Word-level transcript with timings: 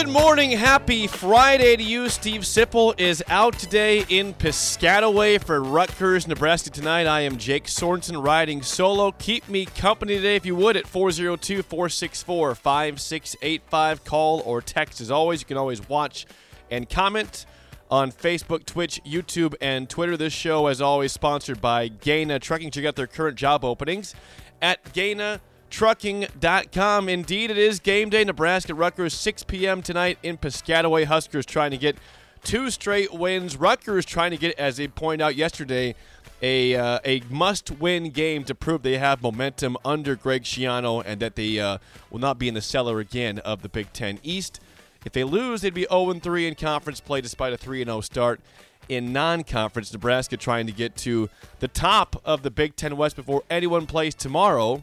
Good 0.00 0.08
morning, 0.08 0.52
happy 0.52 1.06
Friday 1.06 1.76
to 1.76 1.82
you. 1.82 2.08
Steve 2.08 2.40
Sipple 2.40 2.98
is 2.98 3.22
out 3.28 3.58
today 3.58 4.06
in 4.08 4.32
Piscataway 4.32 5.44
for 5.44 5.62
Rutgers, 5.62 6.26
Nebraska 6.26 6.70
tonight. 6.70 7.06
I 7.06 7.20
am 7.20 7.36
Jake 7.36 7.66
Sorensen 7.66 8.24
riding 8.24 8.62
solo. 8.62 9.12
Keep 9.12 9.50
me 9.50 9.66
company 9.66 10.14
today 10.14 10.36
if 10.36 10.46
you 10.46 10.56
would 10.56 10.78
at 10.78 10.86
402 10.86 11.62
464 11.62 12.54
5685. 12.54 14.04
Call 14.04 14.40
or 14.46 14.62
text 14.62 15.02
as 15.02 15.10
always. 15.10 15.42
You 15.42 15.46
can 15.46 15.58
always 15.58 15.86
watch 15.86 16.24
and 16.70 16.88
comment 16.88 17.44
on 17.90 18.10
Facebook, 18.10 18.64
Twitch, 18.64 19.02
YouTube, 19.04 19.54
and 19.60 19.86
Twitter. 19.86 20.16
This 20.16 20.32
show, 20.32 20.68
as 20.68 20.80
always, 20.80 21.12
sponsored 21.12 21.60
by 21.60 21.88
Gana 21.88 22.38
Trucking. 22.38 22.70
Check 22.70 22.86
out 22.86 22.96
their 22.96 23.06
current 23.06 23.36
job 23.36 23.66
openings 23.66 24.14
at 24.62 24.94
Gana 24.94 25.42
trucking.com. 25.70 27.08
Indeed, 27.08 27.50
it 27.50 27.58
is 27.58 27.80
game 27.80 28.10
day. 28.10 28.24
Nebraska 28.24 28.74
Rutgers, 28.74 29.14
6 29.14 29.44
p.m. 29.44 29.82
tonight 29.82 30.18
in 30.22 30.36
Piscataway. 30.36 31.04
Huskers 31.04 31.46
trying 31.46 31.70
to 31.70 31.78
get 31.78 31.96
two 32.42 32.70
straight 32.70 33.12
wins. 33.12 33.56
Rutgers 33.56 34.04
trying 34.04 34.32
to 34.32 34.36
get, 34.36 34.58
as 34.58 34.76
they 34.76 34.88
pointed 34.88 35.24
out 35.24 35.36
yesterday, 35.36 35.94
a 36.42 36.74
uh, 36.74 36.98
a 37.04 37.22
must-win 37.28 38.10
game 38.10 38.44
to 38.44 38.54
prove 38.54 38.82
they 38.82 38.98
have 38.98 39.22
momentum 39.22 39.76
under 39.84 40.16
Greg 40.16 40.44
Schiano 40.44 41.02
and 41.04 41.20
that 41.20 41.36
they 41.36 41.60
uh, 41.60 41.78
will 42.10 42.18
not 42.18 42.38
be 42.38 42.48
in 42.48 42.54
the 42.54 42.62
cellar 42.62 42.98
again 42.98 43.38
of 43.40 43.62
the 43.62 43.68
Big 43.68 43.92
Ten 43.92 44.18
East. 44.22 44.60
If 45.04 45.12
they 45.12 45.24
lose, 45.24 45.62
they'd 45.62 45.72
be 45.72 45.86
0-3 45.90 46.48
in 46.48 46.54
conference 46.54 47.00
play 47.00 47.20
despite 47.20 47.52
a 47.54 47.56
3-0 47.56 48.04
start 48.04 48.40
in 48.88 49.12
non-conference. 49.12 49.92
Nebraska 49.92 50.36
trying 50.36 50.66
to 50.66 50.72
get 50.72 50.96
to 50.96 51.30
the 51.60 51.68
top 51.68 52.20
of 52.24 52.42
the 52.42 52.50
Big 52.50 52.76
Ten 52.76 52.96
West 52.96 53.16
before 53.16 53.42
anyone 53.50 53.86
plays 53.86 54.14
tomorrow 54.14 54.82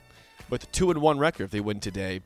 with 0.49 0.63
a 0.63 0.67
two 0.67 0.91
and 0.91 1.01
one 1.01 1.19
record 1.19 1.45
if 1.45 1.51
they 1.51 1.59
win 1.59 1.79
today. 1.79 2.21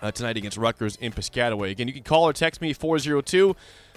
Uh, 0.00 0.10
tonight 0.10 0.36
against 0.36 0.56
Rutgers 0.56 0.96
in 0.96 1.12
Piscataway. 1.12 1.70
Again, 1.70 1.86
you 1.86 1.94
can 1.94 2.02
call 2.02 2.24
or 2.24 2.32
text 2.32 2.60
me 2.60 2.72
402 2.72 3.54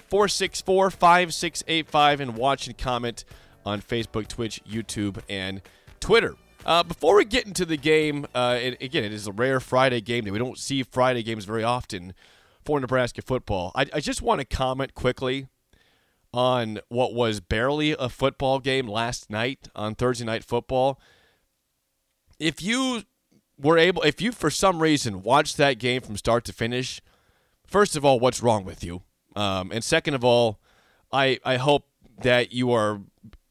464 0.08 0.90
5685 0.90 2.20
and 2.20 2.36
watch 2.36 2.68
and 2.68 2.78
comment 2.78 3.24
on 3.64 3.80
Facebook, 3.82 4.28
Twitch, 4.28 4.62
YouTube, 4.64 5.20
and 5.28 5.60
Twitter. 5.98 6.36
Uh, 6.64 6.82
before 6.82 7.16
we 7.16 7.24
get 7.24 7.46
into 7.46 7.64
the 7.64 7.76
game, 7.76 8.26
uh, 8.34 8.58
it, 8.60 8.80
again, 8.82 9.04
it 9.04 9.12
is 9.12 9.26
a 9.26 9.32
rare 9.32 9.60
Friday 9.60 10.00
game 10.00 10.24
day. 10.24 10.30
We 10.30 10.38
don't 10.38 10.58
see 10.58 10.82
Friday 10.82 11.22
games 11.22 11.44
very 11.44 11.64
often 11.64 12.14
for 12.64 12.80
Nebraska 12.80 13.22
football. 13.22 13.72
I, 13.74 13.86
I 13.92 14.00
just 14.00 14.22
want 14.22 14.40
to 14.40 14.44
comment 14.44 14.94
quickly 14.94 15.46
on 16.32 16.80
what 16.88 17.14
was 17.14 17.40
barely 17.40 17.92
a 17.92 18.08
football 18.08 18.58
game 18.58 18.88
last 18.88 19.30
night 19.30 19.68
on 19.74 19.94
Thursday 19.94 20.24
Night 20.24 20.44
Football. 20.44 21.00
If 22.38 22.60
you 22.60 23.04
were 23.58 23.78
able, 23.78 24.02
if 24.02 24.20
you 24.20 24.32
for 24.32 24.50
some 24.50 24.82
reason 24.82 25.22
watched 25.22 25.56
that 25.56 25.78
game 25.78 26.00
from 26.02 26.16
start 26.16 26.44
to 26.44 26.52
finish, 26.52 27.00
first 27.66 27.96
of 27.96 28.04
all, 28.04 28.20
what's 28.20 28.42
wrong 28.42 28.64
with 28.64 28.84
you? 28.84 29.02
Um, 29.34 29.70
and 29.72 29.82
second 29.82 30.14
of 30.14 30.24
all, 30.24 30.60
I 31.12 31.38
I 31.44 31.56
hope 31.56 31.86
that 32.22 32.52
you 32.52 32.72
are 32.72 33.00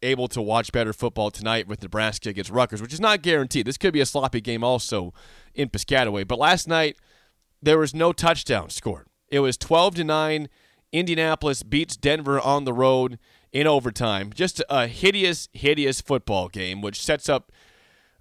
able 0.02 0.28
to 0.30 0.42
watch 0.42 0.72
better 0.72 0.94
football 0.94 1.32
tonight 1.32 1.68
with 1.68 1.82
Nebraska 1.82 2.30
against 2.30 2.52
Rutgers, 2.52 2.82
which 2.82 2.94
is 2.94 3.00
not 3.00 3.22
guaranteed. 3.22 3.66
This 3.66 3.78
could 3.78 3.94
be 3.94 4.02
a 4.02 4.06
sloppy 4.06 4.42
game 4.42 4.64
also 4.64 5.14
in 5.54 5.70
Piscataway. 5.70 6.28
But 6.28 6.40
last 6.40 6.68
night 6.68 6.98
there 7.62 7.80
was 7.80 7.94
no 7.94 8.14
touchdown 8.14 8.70
scored. 8.70 9.08
It 9.30 9.40
was 9.40 9.58
12 9.58 9.96
to 9.96 10.04
9. 10.04 10.50
Indianapolis 10.92 11.64
beats 11.64 11.98
Denver 11.98 12.40
on 12.40 12.64
the 12.64 12.74
road 12.74 13.18
in 13.52 13.68
overtime. 13.68 14.32
Just 14.34 14.62
a 14.70 14.88
hideous, 14.88 15.50
hideous 15.52 16.00
football 16.02 16.48
game, 16.48 16.82
which 16.82 17.02
sets 17.02 17.28
up 17.28 17.52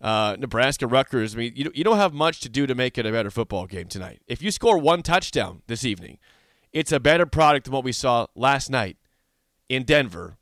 uh, 0.04 0.36
Nebraska 0.38 0.86
Rutgers. 0.86 1.34
I 1.34 1.38
mean, 1.38 1.52
you, 1.56 1.72
you 1.74 1.82
don't 1.82 1.96
have 1.96 2.12
much 2.12 2.40
to 2.40 2.50
do 2.50 2.66
to 2.66 2.74
make 2.74 2.98
it 2.98 3.06
a 3.06 3.10
better 3.10 3.30
football 3.30 3.66
game 3.66 3.88
tonight. 3.88 4.20
If 4.28 4.42
you 4.42 4.50
score 4.50 4.76
one 4.76 5.02
touchdown 5.02 5.62
this 5.66 5.82
evening, 5.82 6.18
it's 6.74 6.92
a 6.92 7.00
better 7.00 7.24
product 7.24 7.64
than 7.64 7.72
what 7.72 7.84
we 7.84 7.92
saw 7.92 8.26
last 8.36 8.68
night 8.68 8.98
in 9.70 9.84
Denver 9.84 10.36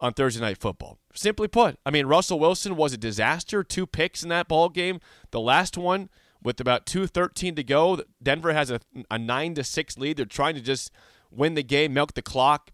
on 0.00 0.14
Thursday 0.14 0.40
Night 0.40 0.56
Football. 0.56 0.98
Simply 1.14 1.48
put, 1.48 1.78
I 1.84 1.90
mean, 1.90 2.06
Russell 2.06 2.40
Wilson 2.40 2.74
was 2.74 2.94
a 2.94 2.96
disaster. 2.96 3.62
Two 3.62 3.86
picks 3.86 4.22
in 4.22 4.30
that 4.30 4.48
ball 4.48 4.70
game. 4.70 5.00
The 5.32 5.40
last 5.40 5.76
one 5.76 6.08
with 6.42 6.58
about 6.58 6.86
2.13 6.86 7.54
to 7.54 7.62
go, 7.62 8.00
Denver 8.22 8.54
has 8.54 8.70
a, 8.70 8.80
a 9.10 9.18
9 9.18 9.54
to 9.56 9.64
6 9.64 9.98
lead. 9.98 10.16
They're 10.16 10.24
trying 10.24 10.54
to 10.54 10.62
just 10.62 10.90
win 11.30 11.54
the 11.54 11.62
game, 11.62 11.92
milk 11.92 12.14
the 12.14 12.22
clock. 12.22 12.70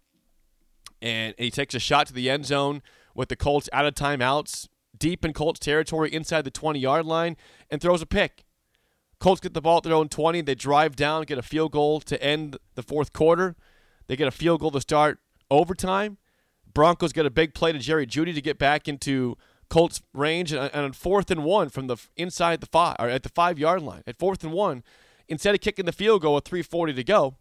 And 1.02 1.34
he 1.38 1.50
takes 1.50 1.74
a 1.74 1.80
shot 1.80 2.06
to 2.06 2.12
the 2.12 2.30
end 2.30 2.46
zone 2.46 2.82
with 3.16 3.28
the 3.30 3.36
Colts 3.36 3.68
out 3.72 3.84
of 3.84 3.94
timeouts 3.94 4.68
deep 4.98 5.24
in 5.24 5.32
Colts 5.32 5.60
territory 5.60 6.12
inside 6.12 6.42
the 6.42 6.50
20 6.50 6.78
yard 6.78 7.06
line 7.06 7.36
and 7.70 7.80
throws 7.80 8.02
a 8.02 8.06
pick. 8.06 8.44
Colts 9.18 9.40
get 9.40 9.54
the 9.54 9.60
ball 9.60 9.78
at 9.78 9.82
their 9.82 9.94
own 9.94 10.08
20. 10.08 10.42
They 10.42 10.54
drive 10.54 10.94
down, 10.94 11.24
get 11.24 11.38
a 11.38 11.42
field 11.42 11.72
goal 11.72 12.00
to 12.02 12.22
end 12.22 12.56
the 12.74 12.82
fourth 12.82 13.12
quarter. 13.12 13.56
They 14.06 14.16
get 14.16 14.28
a 14.28 14.32
field 14.32 14.60
goal 14.60 14.70
to 14.70 14.80
start 14.80 15.18
overtime. 15.50 16.18
Broncos 16.72 17.12
get 17.12 17.26
a 17.26 17.30
big 17.30 17.54
play 17.54 17.72
to 17.72 17.78
Jerry 17.78 18.06
Jeudy 18.06 18.34
to 18.34 18.40
get 18.40 18.58
back 18.58 18.86
into 18.86 19.36
Colts 19.68 20.02
range 20.14 20.52
and 20.52 20.70
on 20.72 20.92
fourth 20.92 21.30
and 21.30 21.44
one 21.44 21.68
from 21.68 21.88
the 21.88 21.96
inside 22.16 22.60
the 22.60 22.66
five 22.66 22.96
or 22.98 23.08
at 23.08 23.22
the 23.22 23.28
five 23.28 23.58
yard 23.58 23.82
line. 23.82 24.02
At 24.06 24.18
fourth 24.18 24.42
and 24.44 24.52
one, 24.52 24.82
instead 25.28 25.54
of 25.54 25.60
kicking 25.60 25.84
the 25.84 25.92
field 25.92 26.22
goal 26.22 26.36
with 26.36 26.44
3:40 26.44 26.94
to 26.94 27.04
go, 27.04 27.36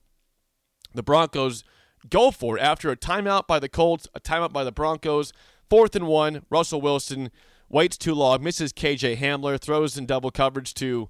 the 0.93 1.03
Broncos 1.03 1.63
go 2.09 2.31
for 2.31 2.57
it 2.57 2.61
after 2.61 2.89
a 2.89 2.97
timeout 2.97 3.47
by 3.47 3.59
the 3.59 3.69
Colts, 3.69 4.07
a 4.13 4.19
timeout 4.19 4.51
by 4.51 4.63
the 4.63 4.71
Broncos. 4.71 5.31
Fourth 5.69 5.95
and 5.95 6.07
one, 6.07 6.43
Russell 6.49 6.81
Wilson 6.81 7.29
waits 7.69 7.97
too 7.97 8.13
long, 8.13 8.43
misses 8.43 8.71
KJ 8.71 9.17
Hamler, 9.17 9.59
throws 9.59 9.97
in 9.97 10.05
double 10.05 10.31
coverage 10.31 10.73
to 10.75 11.09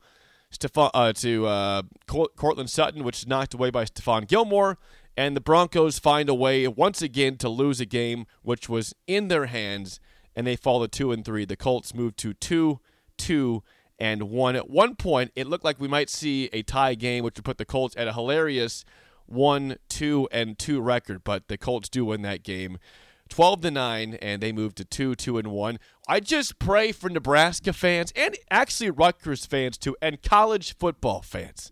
Stephon, 0.51 0.89
uh, 0.93 1.13
to 1.13 1.45
uh, 1.45 1.81
Courtland 2.07 2.69
Sutton, 2.69 3.03
which 3.03 3.19
is 3.19 3.27
knocked 3.27 3.53
away 3.53 3.69
by 3.69 3.85
Stephon 3.85 4.27
Gilmore, 4.27 4.77
and 5.15 5.35
the 5.35 5.41
Broncos 5.41 5.99
find 5.99 6.29
a 6.29 6.33
way 6.33 6.67
once 6.67 7.01
again 7.01 7.37
to 7.37 7.49
lose 7.49 7.79
a 7.79 7.85
game 7.85 8.25
which 8.41 8.69
was 8.69 8.95
in 9.05 9.27
their 9.27 9.47
hands, 9.47 9.99
and 10.35 10.47
they 10.47 10.55
fall 10.55 10.81
to 10.81 10.87
two 10.87 11.11
and 11.11 11.23
three. 11.23 11.45
The 11.45 11.55
Colts 11.55 11.93
move 11.93 12.15
to 12.17 12.33
two, 12.33 12.79
two, 13.17 13.63
and 13.99 14.23
one. 14.23 14.55
At 14.55 14.69
one 14.69 14.95
point, 14.95 15.31
it 15.35 15.47
looked 15.47 15.65
like 15.65 15.79
we 15.79 15.87
might 15.87 16.09
see 16.09 16.49
a 16.53 16.61
tie 16.61 16.95
game, 16.95 17.23
which 17.23 17.35
would 17.35 17.45
put 17.45 17.57
the 17.57 17.65
Colts 17.65 17.95
at 17.97 18.07
a 18.07 18.13
hilarious 18.13 18.85
one, 19.25 19.77
two, 19.89 20.27
and 20.31 20.57
two 20.57 20.79
record, 20.81 21.23
but 21.23 21.47
the 21.47 21.57
Colts 21.57 21.89
do 21.89 22.05
win 22.05 22.21
that 22.21 22.43
game 22.43 22.77
12 23.27 23.61
to 23.61 23.71
9 23.71 24.13
and 24.15 24.41
they 24.41 24.51
moved 24.51 24.77
to 24.77 24.85
2 24.85 25.15
2 25.15 25.37
and 25.37 25.47
1 25.47 25.79
i 26.07 26.19
just 26.19 26.59
pray 26.59 26.91
for 26.91 27.09
nebraska 27.09 27.73
fans 27.73 28.11
and 28.15 28.35
actually 28.49 28.89
rutgers 28.89 29.45
fans 29.45 29.77
too 29.77 29.95
and 30.01 30.21
college 30.21 30.75
football 30.77 31.21
fans 31.21 31.71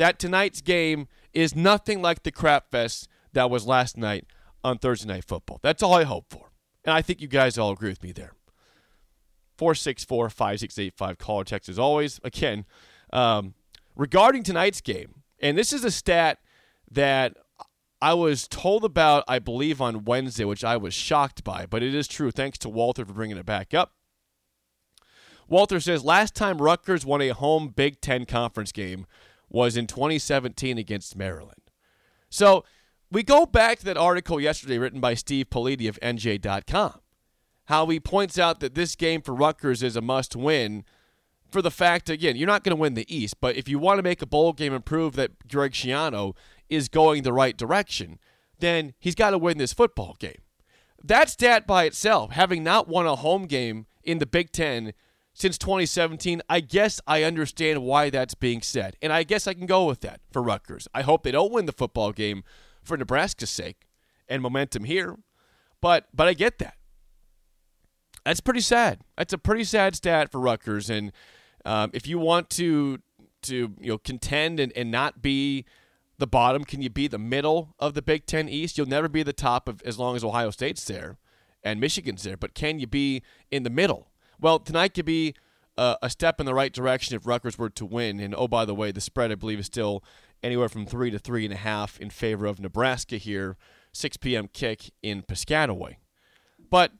that 0.00 0.18
tonight's 0.18 0.62
game 0.62 1.08
is 1.34 1.54
nothing 1.54 2.00
like 2.00 2.22
the 2.22 2.32
crap 2.32 2.70
fest 2.70 3.06
that 3.34 3.50
was 3.50 3.66
last 3.66 3.98
night 3.98 4.24
on 4.64 4.78
thursday 4.78 5.06
night 5.06 5.24
football. 5.26 5.60
That's 5.62 5.82
all 5.82 5.92
i 5.92 6.04
hope 6.04 6.24
for. 6.30 6.50
And 6.86 6.94
i 6.94 7.02
think 7.02 7.20
you 7.20 7.28
guys 7.28 7.58
all 7.58 7.70
agree 7.70 7.90
with 7.90 8.02
me 8.02 8.12
there. 8.12 8.32
464 9.58 10.30
5685 10.30 11.18
call 11.18 11.36
or 11.40 11.44
text 11.44 11.68
as 11.68 11.78
always. 11.78 12.18
Again 12.24 12.64
um, 13.12 13.52
regarding 13.94 14.42
tonight's 14.42 14.80
game 14.80 15.22
and 15.38 15.58
this 15.58 15.70
is 15.70 15.84
a 15.84 15.90
stat 15.90 16.38
that 16.90 17.36
I 18.02 18.14
was 18.14 18.48
told 18.48 18.84
about, 18.84 19.24
I 19.28 19.38
believe, 19.38 19.80
on 19.80 20.04
Wednesday, 20.04 20.44
which 20.44 20.64
I 20.64 20.76
was 20.76 20.94
shocked 20.94 21.44
by, 21.44 21.66
but 21.66 21.82
it 21.82 21.94
is 21.94 22.08
true. 22.08 22.30
Thanks 22.30 22.58
to 22.58 22.68
Walter 22.68 23.04
for 23.04 23.12
bringing 23.12 23.36
it 23.36 23.44
back 23.44 23.74
up. 23.74 23.92
Walter 25.48 25.80
says 25.80 26.04
last 26.04 26.34
time 26.34 26.62
Rutgers 26.62 27.04
won 27.04 27.20
a 27.20 27.30
home 27.30 27.68
Big 27.68 28.00
Ten 28.00 28.24
conference 28.24 28.72
game 28.72 29.06
was 29.50 29.76
in 29.76 29.86
2017 29.86 30.78
against 30.78 31.16
Maryland. 31.16 31.70
So 32.30 32.64
we 33.10 33.22
go 33.24 33.44
back 33.44 33.80
to 33.80 33.84
that 33.86 33.96
article 33.96 34.40
yesterday 34.40 34.78
written 34.78 35.00
by 35.00 35.14
Steve 35.14 35.50
Politi 35.50 35.88
of 35.88 35.98
NJ.com, 36.00 37.00
how 37.64 37.86
he 37.88 37.98
points 37.98 38.38
out 38.38 38.60
that 38.60 38.76
this 38.76 38.94
game 38.94 39.20
for 39.20 39.34
Rutgers 39.34 39.82
is 39.82 39.96
a 39.96 40.00
must 40.00 40.36
win 40.36 40.84
for 41.50 41.60
the 41.60 41.70
fact, 41.70 42.08
again, 42.08 42.36
you're 42.36 42.46
not 42.46 42.64
going 42.64 42.76
to 42.76 42.80
win 42.80 42.94
the 42.94 43.14
East, 43.14 43.40
but 43.40 43.56
if 43.56 43.68
you 43.68 43.78
want 43.78 43.98
to 43.98 44.02
make 44.02 44.22
a 44.22 44.26
bowl 44.26 44.52
game 44.52 44.72
and 44.72 44.84
prove 44.84 45.14
that 45.16 45.48
Greg 45.48 45.72
Schiano 45.72 46.34
is 46.70 46.88
going 46.88 47.22
the 47.22 47.32
right 47.32 47.56
direction, 47.56 48.18
then 48.58 48.94
he's 48.98 49.14
got 49.14 49.30
to 49.30 49.38
win 49.38 49.58
this 49.58 49.72
football 49.72 50.16
game. 50.18 50.42
That 51.02 51.30
stat 51.30 51.66
by 51.66 51.84
itself, 51.84 52.30
having 52.32 52.62
not 52.62 52.88
won 52.88 53.06
a 53.06 53.16
home 53.16 53.46
game 53.46 53.86
in 54.02 54.18
the 54.18 54.26
Big 54.26 54.52
Ten 54.52 54.92
since 55.32 55.56
2017, 55.56 56.42
I 56.48 56.60
guess 56.60 57.00
I 57.06 57.22
understand 57.22 57.82
why 57.82 58.10
that's 58.10 58.34
being 58.34 58.62
said. 58.62 58.96
And 59.00 59.12
I 59.12 59.22
guess 59.22 59.46
I 59.46 59.54
can 59.54 59.66
go 59.66 59.86
with 59.86 60.00
that 60.00 60.20
for 60.30 60.42
Rutgers. 60.42 60.88
I 60.94 61.02
hope 61.02 61.22
they 61.22 61.30
don't 61.30 61.52
win 61.52 61.66
the 61.66 61.72
football 61.72 62.12
game 62.12 62.44
for 62.82 62.96
Nebraska's 62.96 63.50
sake 63.50 63.86
and 64.28 64.42
momentum 64.42 64.84
here. 64.84 65.16
But 65.80 66.08
but 66.12 66.28
I 66.28 66.34
get 66.34 66.58
that. 66.58 66.74
That's 68.24 68.40
pretty 68.40 68.60
sad. 68.60 69.00
That's 69.16 69.32
a 69.32 69.38
pretty 69.38 69.64
sad 69.64 69.96
stat 69.96 70.30
for 70.30 70.40
Rutgers. 70.40 70.90
And 70.90 71.12
um, 71.64 71.90
if 71.94 72.06
you 72.06 72.18
want 72.18 72.50
to 72.50 72.98
to 73.42 73.74
you 73.80 73.88
know 73.88 73.98
contend 73.98 74.60
and, 74.60 74.72
and 74.76 74.90
not 74.90 75.22
be 75.22 75.64
the 76.20 76.26
bottom, 76.26 76.64
can 76.64 76.82
you 76.82 76.90
be 76.90 77.08
the 77.08 77.18
middle 77.18 77.74
of 77.78 77.94
the 77.94 78.02
Big 78.02 78.26
Ten 78.26 78.48
East? 78.48 78.78
You'll 78.78 78.86
never 78.86 79.08
be 79.08 79.22
the 79.22 79.32
top 79.32 79.68
of 79.68 79.82
as 79.82 79.98
long 79.98 80.16
as 80.16 80.22
Ohio 80.22 80.50
State's 80.50 80.84
there 80.84 81.18
and 81.62 81.80
Michigan's 81.80 82.22
there. 82.22 82.36
But 82.36 82.54
can 82.54 82.78
you 82.78 82.86
be 82.86 83.22
in 83.50 83.64
the 83.64 83.70
middle? 83.70 84.10
Well, 84.40 84.58
tonight 84.58 84.94
could 84.94 85.04
be 85.04 85.34
uh, 85.76 85.96
a 86.02 86.10
step 86.10 86.40
in 86.40 86.46
the 86.46 86.54
right 86.54 86.72
direction 86.72 87.16
if 87.16 87.26
Rutgers 87.26 87.58
were 87.58 87.70
to 87.70 87.84
win. 87.84 88.20
And 88.20 88.34
oh, 88.36 88.48
by 88.48 88.64
the 88.64 88.74
way, 88.74 88.92
the 88.92 89.00
spread 89.00 89.32
I 89.32 89.34
believe 89.34 89.58
is 89.58 89.66
still 89.66 90.04
anywhere 90.42 90.68
from 90.68 90.86
three 90.86 91.10
to 91.10 91.18
three 91.18 91.44
and 91.44 91.52
a 91.52 91.58
half 91.58 91.98
in 91.98 92.10
favor 92.10 92.46
of 92.46 92.60
Nebraska 92.60 93.16
here. 93.16 93.56
6 93.92 94.18
p.m. 94.18 94.48
kick 94.52 94.92
in 95.02 95.22
Piscataway. 95.22 95.96
But 96.70 96.92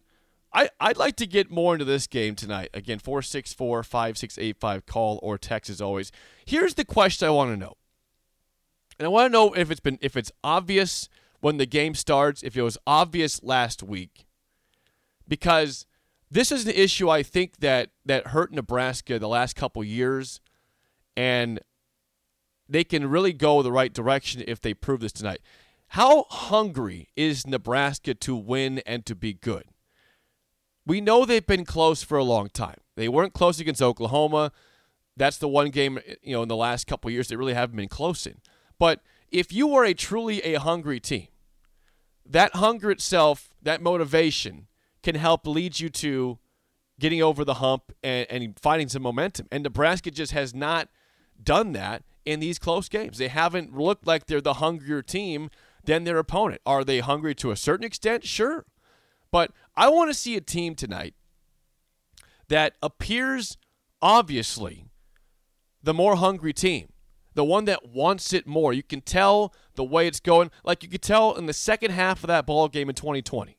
I, 0.52 0.70
I'd 0.80 0.96
like 0.96 1.16
to 1.16 1.26
get 1.26 1.50
more 1.50 1.74
into 1.74 1.84
this 1.84 2.06
game 2.06 2.34
tonight. 2.34 2.70
Again, 2.74 2.98
464 2.98 3.84
5685, 3.84 4.86
call 4.86 5.20
or 5.22 5.38
text 5.38 5.70
as 5.70 5.80
always. 5.80 6.10
Here's 6.44 6.74
the 6.74 6.84
question 6.84 7.28
I 7.28 7.30
want 7.30 7.52
to 7.52 7.56
know. 7.56 7.74
And 9.00 9.06
I 9.06 9.08
want 9.08 9.32
to 9.32 9.32
know 9.32 9.54
if 9.54 9.70
it's 9.70 9.80
been 9.80 9.98
if 10.02 10.14
it's 10.14 10.30
obvious 10.44 11.08
when 11.40 11.56
the 11.56 11.64
game 11.64 11.94
starts, 11.94 12.42
if 12.42 12.54
it 12.54 12.60
was 12.60 12.76
obvious 12.86 13.42
last 13.42 13.82
week. 13.82 14.26
Because 15.26 15.86
this 16.30 16.52
is 16.52 16.66
an 16.66 16.74
issue 16.74 17.08
I 17.08 17.22
think 17.22 17.60
that 17.60 17.90
that 18.04 18.28
hurt 18.28 18.52
Nebraska 18.52 19.18
the 19.18 19.26
last 19.26 19.56
couple 19.56 19.82
years 19.82 20.42
and 21.16 21.60
they 22.68 22.84
can 22.84 23.08
really 23.08 23.32
go 23.32 23.62
the 23.62 23.72
right 23.72 23.92
direction 23.92 24.44
if 24.46 24.60
they 24.60 24.74
prove 24.74 25.00
this 25.00 25.12
tonight. 25.12 25.40
How 25.88 26.26
hungry 26.28 27.08
is 27.16 27.46
Nebraska 27.46 28.12
to 28.12 28.36
win 28.36 28.80
and 28.80 29.06
to 29.06 29.16
be 29.16 29.32
good? 29.32 29.64
we 30.86 31.00
know 31.00 31.24
they've 31.24 31.46
been 31.46 31.64
close 31.64 32.02
for 32.02 32.18
a 32.18 32.24
long 32.24 32.48
time. 32.48 32.78
They 32.96 33.08
weren't 33.08 33.32
close 33.32 33.60
against 33.60 33.80
Oklahoma. 33.80 34.50
That's 35.16 35.36
the 35.36 35.46
one 35.46 35.70
game, 35.70 36.00
you 36.22 36.34
know, 36.34 36.42
in 36.42 36.48
the 36.48 36.56
last 36.56 36.86
couple 36.86 37.10
years 37.10 37.28
they 37.28 37.36
really 37.36 37.54
haven't 37.54 37.76
been 37.76 37.88
close 37.88 38.26
in. 38.26 38.40
But 38.80 39.02
if 39.30 39.52
you 39.52 39.74
are 39.74 39.84
a 39.84 39.94
truly 39.94 40.40
a 40.42 40.58
hungry 40.58 40.98
team, 40.98 41.28
that 42.24 42.56
hunger 42.56 42.90
itself, 42.90 43.50
that 43.62 43.82
motivation 43.82 44.66
can 45.02 45.14
help 45.14 45.46
lead 45.46 45.78
you 45.78 45.90
to 45.90 46.38
getting 46.98 47.22
over 47.22 47.44
the 47.44 47.54
hump 47.54 47.92
and, 48.02 48.26
and 48.30 48.58
finding 48.58 48.88
some 48.88 49.02
momentum. 49.02 49.46
And 49.52 49.62
Nebraska 49.62 50.10
just 50.10 50.32
has 50.32 50.54
not 50.54 50.88
done 51.42 51.72
that 51.72 52.04
in 52.24 52.40
these 52.40 52.58
close 52.58 52.88
games. 52.88 53.18
They 53.18 53.28
haven't 53.28 53.76
looked 53.76 54.06
like 54.06 54.26
they're 54.26 54.40
the 54.40 54.54
hungrier 54.54 55.02
team 55.02 55.50
than 55.84 56.04
their 56.04 56.18
opponent. 56.18 56.62
Are 56.64 56.82
they 56.82 57.00
hungry 57.00 57.34
to 57.36 57.50
a 57.50 57.56
certain 57.56 57.84
extent? 57.84 58.24
Sure. 58.24 58.64
But 59.30 59.52
I 59.76 59.90
want 59.90 60.10
to 60.10 60.14
see 60.14 60.36
a 60.36 60.40
team 60.40 60.74
tonight 60.74 61.14
that 62.48 62.74
appears 62.82 63.58
obviously 64.00 64.86
the 65.82 65.94
more 65.94 66.16
hungry 66.16 66.52
team, 66.52 66.88
the 67.40 67.44
one 67.44 67.64
that 67.64 67.88
wants 67.88 68.34
it 68.34 68.46
more. 68.46 68.74
You 68.74 68.82
can 68.82 69.00
tell 69.00 69.54
the 69.74 69.82
way 69.82 70.06
it's 70.06 70.20
going, 70.20 70.50
like 70.62 70.82
you 70.82 70.90
could 70.90 71.00
tell 71.00 71.34
in 71.36 71.46
the 71.46 71.54
second 71.54 71.90
half 71.90 72.22
of 72.22 72.28
that 72.28 72.44
ball 72.44 72.68
game 72.68 72.90
in 72.90 72.94
2020 72.94 73.56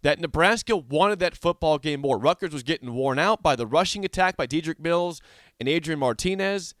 that 0.00 0.18
Nebraska 0.18 0.74
wanted 0.74 1.18
that 1.18 1.36
football 1.36 1.76
game 1.76 2.00
more. 2.00 2.16
Rutgers 2.16 2.54
was 2.54 2.62
getting 2.62 2.94
worn 2.94 3.18
out 3.18 3.42
by 3.42 3.56
the 3.56 3.66
rushing 3.66 4.06
attack 4.06 4.38
by 4.38 4.46
Dedrick 4.46 4.80
Mills 4.80 5.20
and 5.60 5.68
Adrian 5.68 6.00
Martinez, 6.00 6.72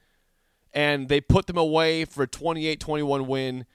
and 0.72 1.10
they 1.10 1.20
put 1.20 1.46
them 1.46 1.58
away 1.58 2.06
for 2.06 2.22
a 2.22 2.26
28 2.26 2.80
21 2.80 3.26
win 3.26 3.66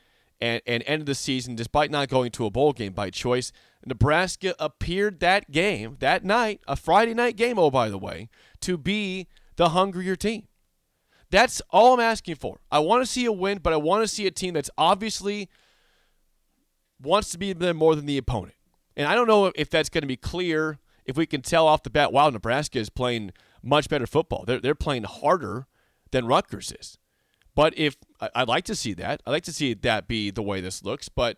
and, 0.41 0.63
and 0.65 0.83
ended 0.87 1.05
the 1.05 1.13
season 1.13 1.55
despite 1.55 1.91
not 1.91 2.09
going 2.09 2.31
to 2.31 2.47
a 2.47 2.49
bowl 2.49 2.73
game 2.73 2.93
by 2.93 3.11
choice. 3.11 3.51
Nebraska 3.85 4.55
appeared 4.57 5.19
that 5.19 5.51
game, 5.51 5.97
that 5.99 6.25
night, 6.25 6.61
a 6.67 6.75
Friday 6.75 7.13
night 7.13 7.35
game, 7.35 7.59
oh, 7.59 7.69
by 7.69 7.89
the 7.89 7.99
way, 7.99 8.27
to 8.61 8.75
be 8.75 9.27
the 9.55 9.69
hungrier 9.69 10.15
team. 10.15 10.47
That's 11.29 11.61
all 11.69 11.93
I'm 11.93 11.99
asking 11.99 12.35
for. 12.35 12.59
I 12.71 12.79
want 12.79 13.03
to 13.03 13.11
see 13.11 13.25
a 13.25 13.31
win, 13.31 13.59
but 13.59 13.73
I 13.73 13.77
want 13.77 14.03
to 14.03 14.07
see 14.07 14.27
a 14.27 14.31
team 14.31 14.53
that's 14.53 14.69
obviously 14.77 15.49
wants 17.01 17.31
to 17.31 17.37
be 17.37 17.53
there 17.53 17.73
more 17.73 17.95
than 17.95 18.05
the 18.05 18.17
opponent. 18.17 18.55
And 18.95 19.07
I 19.07 19.15
don't 19.15 19.27
know 19.27 19.51
if 19.55 19.69
that's 19.69 19.89
going 19.89 20.01
to 20.01 20.07
be 20.07 20.17
clear, 20.17 20.79
if 21.05 21.17
we 21.17 21.25
can 21.25 21.41
tell 21.41 21.67
off 21.67 21.83
the 21.83 21.89
bat, 21.89 22.11
wow, 22.13 22.29
Nebraska 22.29 22.79
is 22.79 22.89
playing 22.89 23.31
much 23.61 23.89
better 23.89 24.07
football. 24.07 24.45
They're, 24.45 24.59
they're 24.59 24.75
playing 24.75 25.03
harder 25.03 25.67
than 26.11 26.25
Rutgers 26.25 26.71
is. 26.71 26.97
But 27.53 27.77
if 27.77 27.97
I'd 28.35 28.47
like 28.47 28.65
to 28.65 28.75
see 28.75 28.93
that, 28.93 29.21
I'd 29.25 29.31
like 29.31 29.43
to 29.45 29.53
see 29.53 29.73
that 29.73 30.07
be 30.07 30.29
the 30.31 30.43
way 30.43 30.61
this 30.61 30.83
looks. 30.83 31.09
But 31.09 31.37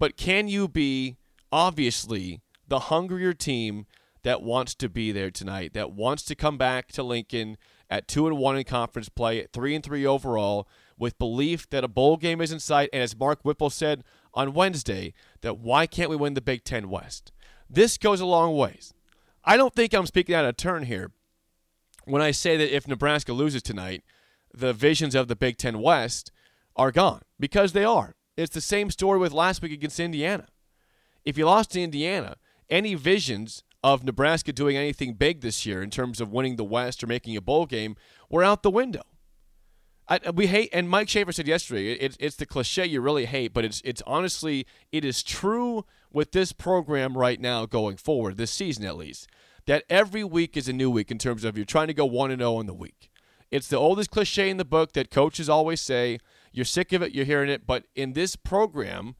but 0.00 0.16
can 0.16 0.48
you 0.48 0.66
be 0.66 1.16
obviously 1.52 2.40
the 2.66 2.80
hungrier 2.80 3.32
team 3.32 3.86
that 4.22 4.42
wants 4.42 4.74
to 4.76 4.88
be 4.88 5.12
there 5.12 5.30
tonight, 5.30 5.74
that 5.74 5.92
wants 5.92 6.24
to 6.24 6.34
come 6.34 6.58
back 6.58 6.88
to 6.92 7.02
Lincoln 7.02 7.56
at 7.90 8.08
two 8.08 8.26
and 8.26 8.38
one 8.38 8.56
in 8.56 8.64
conference 8.64 9.08
play, 9.08 9.40
at 9.40 9.52
three 9.52 9.74
and 9.74 9.84
three 9.84 10.06
overall, 10.06 10.68
with 10.96 11.18
belief 11.18 11.68
that 11.70 11.84
a 11.84 11.88
bowl 11.88 12.16
game 12.16 12.40
is 12.40 12.52
in 12.52 12.60
sight, 12.60 12.88
and 12.92 13.02
as 13.02 13.18
Mark 13.18 13.40
Whipple 13.42 13.70
said 13.70 14.04
on 14.32 14.54
Wednesday, 14.54 15.12
that 15.40 15.58
why 15.58 15.86
can't 15.86 16.10
we 16.10 16.16
win 16.16 16.34
the 16.34 16.40
Big 16.40 16.64
Ten 16.64 16.88
West? 16.88 17.32
This 17.68 17.98
goes 17.98 18.20
a 18.20 18.26
long 18.26 18.56
ways. 18.56 18.94
I 19.44 19.56
don't 19.56 19.74
think 19.74 19.92
I'm 19.92 20.06
speaking 20.06 20.34
out 20.34 20.44
of 20.44 20.56
turn 20.56 20.84
here 20.84 21.10
when 22.04 22.22
I 22.22 22.30
say 22.30 22.56
that 22.56 22.74
if 22.74 22.86
Nebraska 22.86 23.32
loses 23.32 23.62
tonight, 23.62 24.04
the 24.52 24.72
visions 24.72 25.14
of 25.14 25.28
the 25.28 25.36
Big 25.36 25.56
Ten 25.56 25.80
West 25.80 26.30
are 26.76 26.92
gone 26.92 27.22
because 27.38 27.72
they 27.72 27.84
are. 27.84 28.14
It's 28.36 28.54
the 28.54 28.60
same 28.60 28.90
story 28.90 29.18
with 29.18 29.32
last 29.32 29.62
week 29.62 29.72
against 29.72 30.00
Indiana 30.00 30.46
if 31.24 31.36
you 31.36 31.44
lost 31.44 31.72
to 31.72 31.80
Indiana, 31.80 32.36
any 32.68 32.94
visions 32.94 33.62
of 33.82 34.04
Nebraska 34.04 34.52
doing 34.52 34.76
anything 34.76 35.14
big 35.14 35.40
this 35.40 35.64
year 35.64 35.82
in 35.82 35.90
terms 35.90 36.20
of 36.20 36.32
winning 36.32 36.56
the 36.56 36.64
West 36.64 37.02
or 37.02 37.06
making 37.06 37.36
a 37.36 37.40
bowl 37.40 37.66
game 37.66 37.96
were 38.28 38.44
out 38.44 38.62
the 38.62 38.70
window. 38.70 39.02
I, 40.08 40.18
we 40.30 40.48
hate, 40.48 40.70
and 40.72 40.88
Mike 40.88 41.08
Schaefer 41.08 41.30
said 41.30 41.46
yesterday, 41.46 41.92
it, 41.92 42.16
it's 42.18 42.36
the 42.36 42.44
cliche 42.44 42.84
you 42.84 43.00
really 43.00 43.26
hate, 43.26 43.54
but 43.54 43.64
it's 43.64 43.80
it's 43.84 44.02
honestly 44.06 44.66
it 44.90 45.04
is 45.04 45.22
true 45.22 45.84
with 46.12 46.32
this 46.32 46.52
program 46.52 47.16
right 47.16 47.40
now 47.40 47.64
going 47.64 47.96
forward, 47.96 48.36
this 48.36 48.50
season 48.50 48.84
at 48.84 48.96
least, 48.96 49.28
that 49.66 49.84
every 49.88 50.24
week 50.24 50.56
is 50.56 50.68
a 50.68 50.72
new 50.72 50.90
week 50.90 51.12
in 51.12 51.18
terms 51.18 51.44
of 51.44 51.56
you're 51.56 51.64
trying 51.64 51.86
to 51.86 51.94
go 51.94 52.04
one 52.04 52.32
and 52.32 52.40
zero 52.40 52.54
oh 52.54 52.60
in 52.60 52.66
the 52.66 52.74
week. 52.74 53.08
It's 53.52 53.68
the 53.68 53.76
oldest 53.76 54.10
cliche 54.10 54.50
in 54.50 54.56
the 54.56 54.64
book 54.64 54.92
that 54.92 55.10
coaches 55.10 55.48
always 55.48 55.80
say. 55.80 56.18
You're 56.52 56.64
sick 56.64 56.92
of 56.92 57.02
it, 57.02 57.12
you're 57.12 57.24
hearing 57.24 57.48
it, 57.48 57.64
but 57.64 57.84
in 57.94 58.14
this 58.14 58.34
program, 58.34 59.14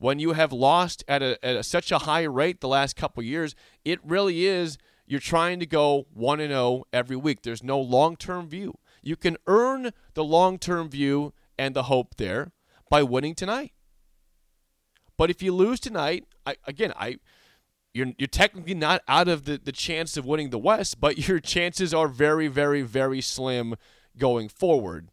when 0.00 0.18
you 0.18 0.32
have 0.32 0.50
lost 0.50 1.04
at, 1.06 1.22
a, 1.22 1.38
at 1.44 1.56
a, 1.56 1.62
such 1.62 1.92
a 1.92 1.98
high 1.98 2.22
rate 2.22 2.62
the 2.62 2.68
last 2.68 2.96
couple 2.96 3.22
years, 3.22 3.54
it 3.84 4.00
really 4.02 4.46
is 4.46 4.78
you're 5.06 5.20
trying 5.20 5.60
to 5.60 5.66
go 5.66 6.06
1 6.14 6.40
and 6.40 6.50
0 6.50 6.84
every 6.90 7.16
week. 7.16 7.42
There's 7.42 7.62
no 7.62 7.78
long-term 7.78 8.48
view. 8.48 8.78
You 9.02 9.16
can 9.16 9.36
earn 9.46 9.90
the 10.14 10.24
long-term 10.24 10.88
view 10.88 11.34
and 11.58 11.76
the 11.76 11.84
hope 11.84 12.16
there 12.16 12.52
by 12.88 13.02
winning 13.02 13.34
tonight. 13.34 13.72
But 15.18 15.28
if 15.28 15.42
you 15.42 15.54
lose 15.54 15.78
tonight, 15.78 16.24
I, 16.46 16.56
again, 16.66 16.94
I 16.96 17.18
you're 17.92 18.12
you're 18.16 18.26
technically 18.26 18.72
not 18.72 19.02
out 19.06 19.28
of 19.28 19.44
the, 19.44 19.60
the 19.62 19.72
chance 19.72 20.16
of 20.16 20.24
winning 20.24 20.48
the 20.48 20.58
West, 20.58 20.98
but 20.98 21.18
your 21.28 21.40
chances 21.40 21.92
are 21.92 22.08
very, 22.08 22.48
very, 22.48 22.80
very 22.80 23.20
slim 23.20 23.74
going 24.16 24.48
forward. 24.48 25.10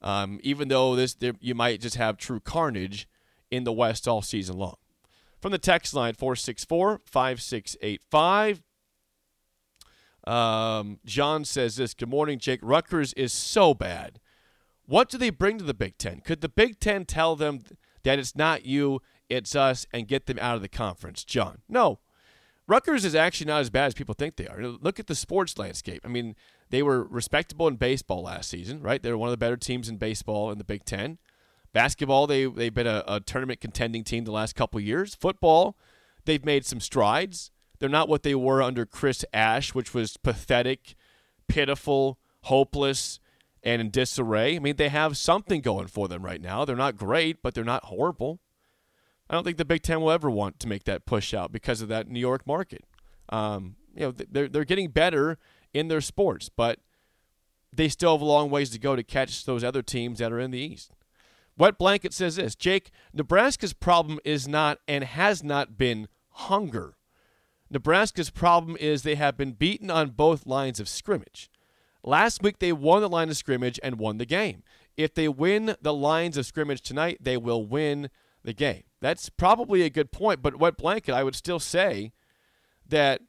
Um, 0.00 0.40
even 0.42 0.68
though 0.68 0.96
this 0.96 1.12
there, 1.12 1.34
you 1.40 1.54
might 1.54 1.82
just 1.82 1.96
have 1.96 2.16
true 2.16 2.40
carnage 2.40 3.06
in 3.50 3.64
the 3.64 3.72
West 3.72 4.06
all 4.06 4.22
season 4.22 4.56
long. 4.58 4.76
From 5.40 5.52
the 5.52 5.58
text 5.58 5.94
line 5.94 6.14
464 6.14 7.00
5685. 7.04 8.62
Um, 10.26 10.98
John 11.04 11.44
says 11.44 11.76
this 11.76 11.94
Good 11.94 12.08
morning, 12.08 12.38
Jake. 12.38 12.60
Rutgers 12.62 13.12
is 13.14 13.32
so 13.32 13.74
bad. 13.74 14.20
What 14.86 15.08
do 15.08 15.18
they 15.18 15.30
bring 15.30 15.58
to 15.58 15.64
the 15.64 15.74
Big 15.74 15.98
Ten? 15.98 16.20
Could 16.20 16.40
the 16.40 16.48
Big 16.48 16.80
Ten 16.80 17.04
tell 17.04 17.36
them 17.36 17.60
that 18.02 18.18
it's 18.18 18.36
not 18.36 18.66
you, 18.66 19.00
it's 19.28 19.54
us, 19.54 19.86
and 19.92 20.08
get 20.08 20.26
them 20.26 20.38
out 20.40 20.56
of 20.56 20.62
the 20.62 20.68
conference? 20.68 21.24
John, 21.24 21.58
no. 21.68 22.00
Rutgers 22.66 23.04
is 23.04 23.14
actually 23.14 23.46
not 23.46 23.60
as 23.60 23.70
bad 23.70 23.86
as 23.86 23.94
people 23.94 24.14
think 24.14 24.36
they 24.36 24.46
are. 24.46 24.62
Look 24.62 25.00
at 25.00 25.06
the 25.06 25.14
sports 25.14 25.58
landscape. 25.58 26.02
I 26.04 26.08
mean, 26.08 26.36
they 26.70 26.82
were 26.82 27.02
respectable 27.04 27.66
in 27.66 27.76
baseball 27.76 28.22
last 28.22 28.48
season, 28.48 28.80
right? 28.80 29.02
They 29.02 29.10
were 29.10 29.18
one 29.18 29.28
of 29.28 29.32
the 29.32 29.38
better 29.38 29.56
teams 29.56 29.88
in 29.88 29.96
baseball 29.96 30.50
in 30.52 30.58
the 30.58 30.64
Big 30.64 30.84
Ten. 30.84 31.18
Basketball, 31.72 32.26
they, 32.26 32.46
they've 32.46 32.74
been 32.74 32.86
a, 32.86 33.04
a 33.06 33.20
tournament 33.20 33.60
contending 33.60 34.04
team 34.04 34.24
the 34.24 34.32
last 34.32 34.54
couple 34.54 34.80
years. 34.80 35.14
Football, 35.14 35.76
they've 36.24 36.44
made 36.44 36.66
some 36.66 36.80
strides. 36.80 37.50
They're 37.78 37.88
not 37.88 38.08
what 38.08 38.22
they 38.22 38.34
were 38.34 38.60
under 38.60 38.84
Chris 38.84 39.24
Ash, 39.32 39.74
which 39.74 39.94
was 39.94 40.16
pathetic, 40.16 40.94
pitiful, 41.48 42.18
hopeless, 42.42 43.20
and 43.62 43.80
in 43.80 43.90
disarray. 43.90 44.56
I 44.56 44.58
mean, 44.58 44.76
they 44.76 44.88
have 44.88 45.16
something 45.16 45.60
going 45.60 45.86
for 45.86 46.08
them 46.08 46.24
right 46.24 46.40
now. 46.40 46.64
They're 46.64 46.76
not 46.76 46.96
great, 46.96 47.42
but 47.42 47.54
they're 47.54 47.64
not 47.64 47.84
horrible. 47.84 48.40
I 49.28 49.34
don't 49.34 49.44
think 49.44 49.58
the 49.58 49.64
Big 49.64 49.82
Ten 49.82 50.00
will 50.00 50.10
ever 50.10 50.30
want 50.30 50.58
to 50.60 50.68
make 50.68 50.84
that 50.84 51.06
push 51.06 51.32
out 51.32 51.52
because 51.52 51.80
of 51.80 51.88
that 51.88 52.08
New 52.08 52.20
York 52.20 52.46
market. 52.46 52.84
Um, 53.28 53.76
you 53.94 54.06
know, 54.06 54.12
they're 54.12 54.48
they're 54.48 54.64
getting 54.64 54.90
better 54.90 55.38
in 55.72 55.88
their 55.88 56.00
sports, 56.00 56.48
but 56.48 56.80
they 57.72 57.88
still 57.88 58.12
have 58.12 58.20
a 58.20 58.24
long 58.24 58.50
ways 58.50 58.70
to 58.70 58.78
go 58.78 58.96
to 58.96 59.04
catch 59.04 59.44
those 59.44 59.62
other 59.62 59.82
teams 59.82 60.18
that 60.18 60.32
are 60.32 60.40
in 60.40 60.50
the 60.50 60.58
East. 60.58 60.92
Wet 61.60 61.76
Blanket 61.76 62.14
says 62.14 62.36
this 62.36 62.54
Jake, 62.54 62.90
Nebraska's 63.12 63.74
problem 63.74 64.18
is 64.24 64.48
not 64.48 64.78
and 64.88 65.04
has 65.04 65.44
not 65.44 65.76
been 65.76 66.08
hunger. 66.30 66.96
Nebraska's 67.68 68.30
problem 68.30 68.78
is 68.80 69.02
they 69.02 69.16
have 69.16 69.36
been 69.36 69.52
beaten 69.52 69.90
on 69.90 70.10
both 70.10 70.46
lines 70.46 70.80
of 70.80 70.88
scrimmage. 70.88 71.50
Last 72.02 72.42
week, 72.42 72.60
they 72.60 72.72
won 72.72 73.02
the 73.02 73.10
line 73.10 73.28
of 73.28 73.36
scrimmage 73.36 73.78
and 73.82 73.98
won 73.98 74.16
the 74.16 74.24
game. 74.24 74.62
If 74.96 75.14
they 75.14 75.28
win 75.28 75.76
the 75.82 75.92
lines 75.92 76.38
of 76.38 76.46
scrimmage 76.46 76.80
tonight, 76.80 77.18
they 77.20 77.36
will 77.36 77.66
win 77.66 78.08
the 78.42 78.54
game. 78.54 78.84
That's 79.02 79.28
probably 79.28 79.82
a 79.82 79.90
good 79.90 80.12
point. 80.12 80.40
But 80.40 80.58
Wet 80.58 80.78
Blanket, 80.78 81.12
I 81.12 81.22
would 81.22 81.34
still 81.36 81.60
say 81.60 82.12
that 82.88 83.20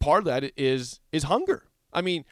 part 0.00 0.20
of 0.20 0.24
that 0.24 0.50
is 0.56 1.00
is 1.12 1.24
hunger. 1.24 1.64
I 1.92 2.00
mean, 2.00 2.24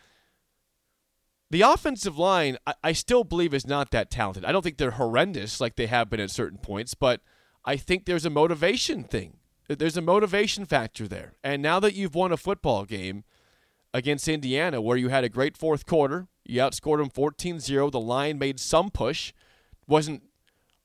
the 1.53 1.61
offensive 1.61 2.19
line, 2.19 2.57
I, 2.67 2.75
I 2.83 2.93
still 2.93 3.25
believe 3.25 3.53
is 3.53 3.67
not 3.67 3.91
that 3.91 4.11
talented. 4.11 4.45
I 4.45 4.53
don't 4.53 4.63
think 4.63 4.79
they're 4.79 4.93
horrendous 4.93 5.61
like 5.61 5.77
they 5.77 5.87
have 5.87 6.09
been 6.09 6.19
at 6.19 6.31
certain 6.31 6.59
points, 6.59 6.95
but 6.95 7.21
I 7.65 7.77
think 7.77 8.07
there's 8.07 8.25
a 8.25 8.31
motivation 8.31 9.05
thing. 9.05 9.37
There's 9.69 9.99
a 9.99 10.03
motivation 10.03 10.65
factor 10.65 11.07
there. 11.07 11.35
And 11.45 11.63
now 11.63 11.79
that 11.81 11.95
you've 11.95 12.15
won 12.15 12.33
a 12.33 12.39
football 12.39 12.85
game 12.87 13.25
against 13.93 14.29
Indiana 14.29 14.81
where 14.81 14.97
you 14.97 15.11
had 15.11 15.25
a 15.25 15.29
great 15.29 15.59
fourth 15.59 15.85
quarter, 15.85 16.27
you 16.45 16.59
outscored 16.59 16.99
them 16.99 17.11
14-0, 17.11 17.93
the 17.93 18.01
line 18.01 18.39
made 18.39 18.59
some 18.59 18.91
push, 18.91 19.35
wasn't 19.87 20.23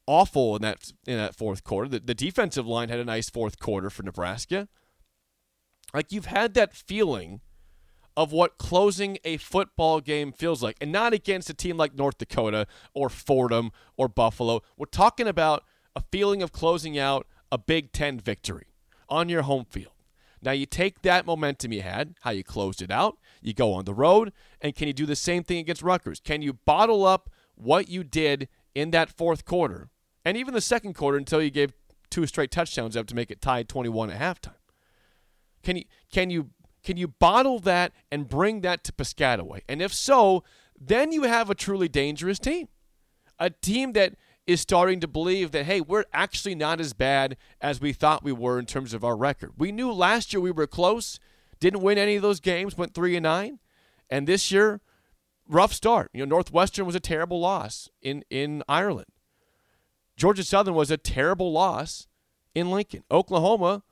awful 0.05 0.57
in 0.57 0.61
that 0.63 0.91
in 1.05 1.17
that 1.17 1.35
fourth 1.35 1.63
quarter. 1.63 1.89
The, 1.89 1.99
the 1.99 2.13
defensive 2.13 2.67
line 2.67 2.89
had 2.89 2.99
a 2.99 3.05
nice 3.05 3.29
fourth 3.29 3.57
quarter 3.57 3.89
for 3.89 4.03
Nebraska. 4.03 4.67
Like 5.93 6.11
you've 6.11 6.25
had 6.25 6.53
that 6.55 6.75
feeling 6.75 7.39
of 8.17 8.33
what 8.33 8.57
closing 8.57 9.17
a 9.23 9.37
football 9.37 10.01
game 10.01 10.33
feels 10.33 10.61
like, 10.61 10.75
and 10.81 10.91
not 10.91 11.13
against 11.13 11.49
a 11.49 11.53
team 11.53 11.77
like 11.77 11.95
North 11.95 12.17
Dakota 12.17 12.67
or 12.93 13.09
Fordham 13.09 13.71
or 13.95 14.09
Buffalo. 14.09 14.61
We're 14.75 14.87
talking 14.87 15.27
about 15.27 15.63
a 15.95 16.01
feeling 16.11 16.43
of 16.43 16.51
closing 16.51 16.97
out 16.97 17.27
a 17.51 17.57
Big 17.57 17.93
Ten 17.93 18.19
victory 18.19 18.67
on 19.07 19.29
your 19.29 19.43
home 19.43 19.65
field. 19.69 19.93
Now 20.41 20.51
you 20.51 20.65
take 20.65 21.01
that 21.03 21.25
momentum 21.25 21.71
you 21.71 21.81
had, 21.81 22.15
how 22.21 22.31
you 22.31 22.43
closed 22.43 22.81
it 22.81 22.91
out, 22.91 23.17
you 23.41 23.53
go 23.53 23.73
on 23.73 23.85
the 23.85 23.93
road, 23.93 24.33
and 24.61 24.75
can 24.75 24.87
you 24.87 24.93
do 24.93 25.05
the 25.05 25.15
same 25.15 25.43
thing 25.43 25.59
against 25.59 25.81
Rutgers? 25.81 26.19
Can 26.19 26.41
you 26.41 26.53
bottle 26.53 27.05
up 27.05 27.29
what 27.55 27.87
you 27.87 28.03
did 28.03 28.49
in 28.75 28.91
that 28.91 29.09
fourth 29.09 29.45
quarter 29.45 29.89
and 30.25 30.35
even 30.35 30.53
the 30.53 30.61
second 30.61 30.93
quarter 30.93 31.17
until 31.17 31.41
you 31.41 31.49
gave 31.49 31.71
two 32.09 32.25
straight 32.27 32.51
touchdowns 32.51 32.97
up 32.97 33.07
to 33.07 33.15
make 33.15 33.31
it 33.31 33.41
tied 33.41 33.69
21 33.69 34.09
at 34.09 34.19
halftime. 34.19 34.53
Can 35.63 35.77
you 35.77 35.83
can 36.11 36.29
you 36.29 36.49
can 36.83 36.97
you 36.97 37.07
bottle 37.07 37.59
that 37.59 37.91
and 38.11 38.27
bring 38.27 38.61
that 38.61 38.83
to 38.85 38.91
Piscataway? 38.91 39.61
And 39.67 39.81
if 39.81 39.93
so, 39.93 40.43
then 40.79 41.11
you 41.11 41.23
have 41.23 41.49
a 41.49 41.55
truly 41.55 41.87
dangerous 41.87 42.39
team. 42.39 42.67
A 43.39 43.49
team 43.49 43.93
that 43.93 44.15
is 44.45 44.61
starting 44.61 44.99
to 45.01 45.07
believe 45.07 45.51
that 45.51 45.65
hey, 45.65 45.81
we're 45.81 46.05
actually 46.13 46.55
not 46.55 46.79
as 46.79 46.93
bad 46.93 47.37
as 47.61 47.81
we 47.81 47.91
thought 47.93 48.23
we 48.23 48.31
were 48.31 48.57
in 48.57 48.65
terms 48.65 48.93
of 48.93 49.03
our 49.03 49.17
record. 49.17 49.51
We 49.57 49.71
knew 49.71 49.91
last 49.91 50.31
year 50.31 50.39
we 50.39 50.51
were 50.51 50.67
close, 50.67 51.19
didn't 51.59 51.81
win 51.81 51.97
any 51.97 52.15
of 52.15 52.21
those 52.21 52.39
games, 52.39 52.77
went 52.77 52.93
3 52.93 53.17
and 53.17 53.23
9, 53.23 53.59
and 54.09 54.27
this 54.27 54.51
year 54.51 54.79
rough 55.47 55.73
start. 55.73 56.09
You 56.13 56.25
know, 56.25 56.35
Northwestern 56.35 56.85
was 56.85 56.95
a 56.95 57.01
terrible 57.01 57.39
loss 57.39 57.89
in 58.01 58.23
in 58.29 58.63
Ireland. 58.67 59.07
Georgia 60.15 60.43
Southern 60.43 60.73
was 60.73 60.89
a 60.89 60.97
terrible 60.97 61.51
loss 61.51 62.07
in 62.55 62.71
Lincoln. 62.71 63.03
Oklahoma, 63.11 63.83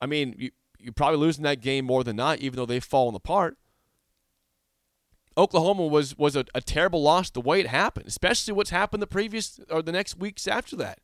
I 0.00 0.06
mean, 0.06 0.34
you, 0.36 0.50
you're 0.80 0.92
probably 0.92 1.18
losing 1.18 1.44
that 1.44 1.60
game 1.60 1.84
more 1.84 2.04
than 2.04 2.16
not, 2.16 2.38
even 2.38 2.56
though 2.56 2.66
they've 2.66 2.84
fallen 2.84 3.14
apart. 3.14 3.56
Oklahoma 5.36 5.86
was 5.86 6.16
was 6.18 6.36
a, 6.36 6.44
a 6.54 6.60
terrible 6.60 7.02
loss 7.02 7.30
the 7.30 7.40
way 7.40 7.60
it 7.60 7.66
happened, 7.66 8.06
especially 8.06 8.52
what's 8.52 8.70
happened 8.70 9.02
the 9.02 9.06
previous 9.06 9.60
or 9.70 9.82
the 9.82 9.92
next 9.92 10.18
weeks 10.18 10.48
after 10.48 10.76
that, 10.76 10.98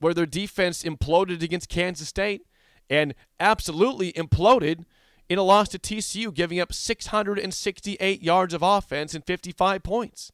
where 0.00 0.14
their 0.14 0.26
defense 0.26 0.82
imploded 0.82 1.42
against 1.42 1.68
Kansas 1.68 2.08
State 2.08 2.46
and 2.88 3.14
absolutely 3.38 4.12
imploded 4.12 4.84
in 5.28 5.38
a 5.38 5.42
loss 5.42 5.68
to 5.70 5.78
TCU, 5.78 6.32
giving 6.32 6.60
up 6.60 6.72
668 6.72 8.22
yards 8.22 8.54
of 8.54 8.62
offense 8.62 9.14
and 9.14 9.24
55 9.24 9.82
points. 9.82 10.32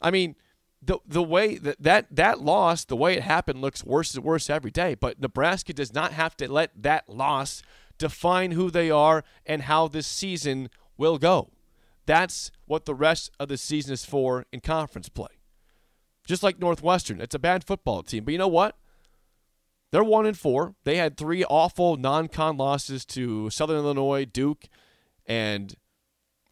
I 0.00 0.10
mean, 0.10 0.34
the 0.82 0.98
the 1.06 1.22
way 1.22 1.56
that, 1.56 1.80
that 1.80 2.06
that 2.10 2.40
loss, 2.40 2.84
the 2.84 2.96
way 2.96 3.16
it 3.16 3.22
happened, 3.22 3.60
looks 3.60 3.84
worse 3.84 4.14
and 4.14 4.24
worse 4.24 4.50
every 4.50 4.70
day. 4.70 4.94
But 4.94 5.20
Nebraska 5.20 5.72
does 5.72 5.94
not 5.94 6.12
have 6.12 6.36
to 6.38 6.50
let 6.50 6.82
that 6.82 7.08
loss 7.08 7.62
define 7.98 8.52
who 8.52 8.70
they 8.70 8.90
are 8.90 9.22
and 9.46 9.62
how 9.62 9.86
this 9.86 10.06
season 10.06 10.68
will 10.96 11.18
go. 11.18 11.50
That's 12.04 12.50
what 12.66 12.84
the 12.84 12.94
rest 12.94 13.30
of 13.38 13.48
the 13.48 13.56
season 13.56 13.92
is 13.92 14.04
for 14.04 14.44
in 14.52 14.60
conference 14.60 15.08
play. 15.08 15.28
Just 16.26 16.42
like 16.42 16.58
Northwestern, 16.58 17.20
it's 17.20 17.34
a 17.34 17.38
bad 17.38 17.64
football 17.64 18.02
team, 18.02 18.24
but 18.24 18.32
you 18.32 18.38
know 18.38 18.48
what? 18.48 18.76
They're 19.92 20.02
one 20.02 20.26
and 20.26 20.38
four. 20.38 20.74
They 20.84 20.96
had 20.96 21.16
three 21.16 21.44
awful 21.44 21.96
non-con 21.96 22.56
losses 22.56 23.04
to 23.06 23.50
Southern 23.50 23.76
Illinois, 23.76 24.24
Duke, 24.24 24.64
and 25.26 25.74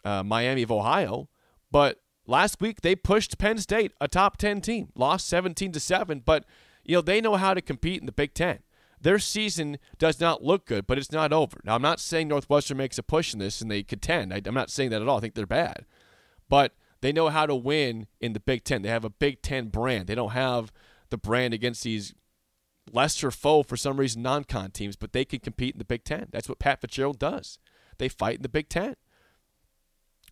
uh, 0.04 0.22
Miami 0.22 0.62
of 0.62 0.70
Ohio, 0.70 1.28
but 1.70 2.00
Last 2.30 2.60
week 2.60 2.82
they 2.82 2.94
pushed 2.94 3.38
Penn 3.38 3.58
State, 3.58 3.90
a 4.00 4.06
top 4.06 4.36
10 4.36 4.60
team, 4.60 4.90
lost 4.94 5.26
17 5.26 5.72
to 5.72 5.80
7, 5.80 6.22
but 6.24 6.44
you 6.84 6.94
know 6.94 7.00
they 7.00 7.20
know 7.20 7.34
how 7.34 7.54
to 7.54 7.60
compete 7.60 7.98
in 7.98 8.06
the 8.06 8.12
Big 8.12 8.34
10. 8.34 8.60
Their 9.00 9.18
season 9.18 9.78
does 9.98 10.20
not 10.20 10.40
look 10.40 10.64
good, 10.64 10.86
but 10.86 10.96
it's 10.96 11.10
not 11.10 11.32
over. 11.32 11.60
Now 11.64 11.74
I'm 11.74 11.82
not 11.82 11.98
saying 11.98 12.28
Northwestern 12.28 12.76
makes 12.76 12.98
a 12.98 13.02
push 13.02 13.32
in 13.32 13.40
this 13.40 13.60
and 13.60 13.68
they 13.68 13.82
contend. 13.82 14.32
I, 14.32 14.40
I'm 14.46 14.54
not 14.54 14.70
saying 14.70 14.90
that 14.90 15.02
at 15.02 15.08
all. 15.08 15.16
I 15.16 15.20
think 15.20 15.34
they're 15.34 15.44
bad. 15.44 15.86
But 16.48 16.76
they 17.00 17.10
know 17.10 17.30
how 17.30 17.46
to 17.46 17.54
win 17.56 18.06
in 18.20 18.32
the 18.32 18.38
Big 18.38 18.62
10. 18.62 18.82
They 18.82 18.90
have 18.90 19.04
a 19.04 19.10
Big 19.10 19.42
10 19.42 19.66
brand. 19.70 20.06
They 20.06 20.14
don't 20.14 20.30
have 20.30 20.70
the 21.08 21.18
brand 21.18 21.52
against 21.52 21.82
these 21.82 22.14
lesser 22.92 23.32
foe 23.32 23.64
for 23.64 23.76
some 23.76 23.96
reason 23.98 24.22
non-con 24.22 24.70
teams, 24.70 24.94
but 24.94 25.12
they 25.12 25.24
can 25.24 25.40
compete 25.40 25.74
in 25.74 25.80
the 25.80 25.84
Big 25.84 26.04
10. 26.04 26.28
That's 26.30 26.48
what 26.48 26.60
Pat 26.60 26.80
Fitzgerald 26.80 27.18
does. 27.18 27.58
They 27.98 28.08
fight 28.08 28.36
in 28.36 28.42
the 28.42 28.48
Big 28.48 28.68
10. 28.68 28.94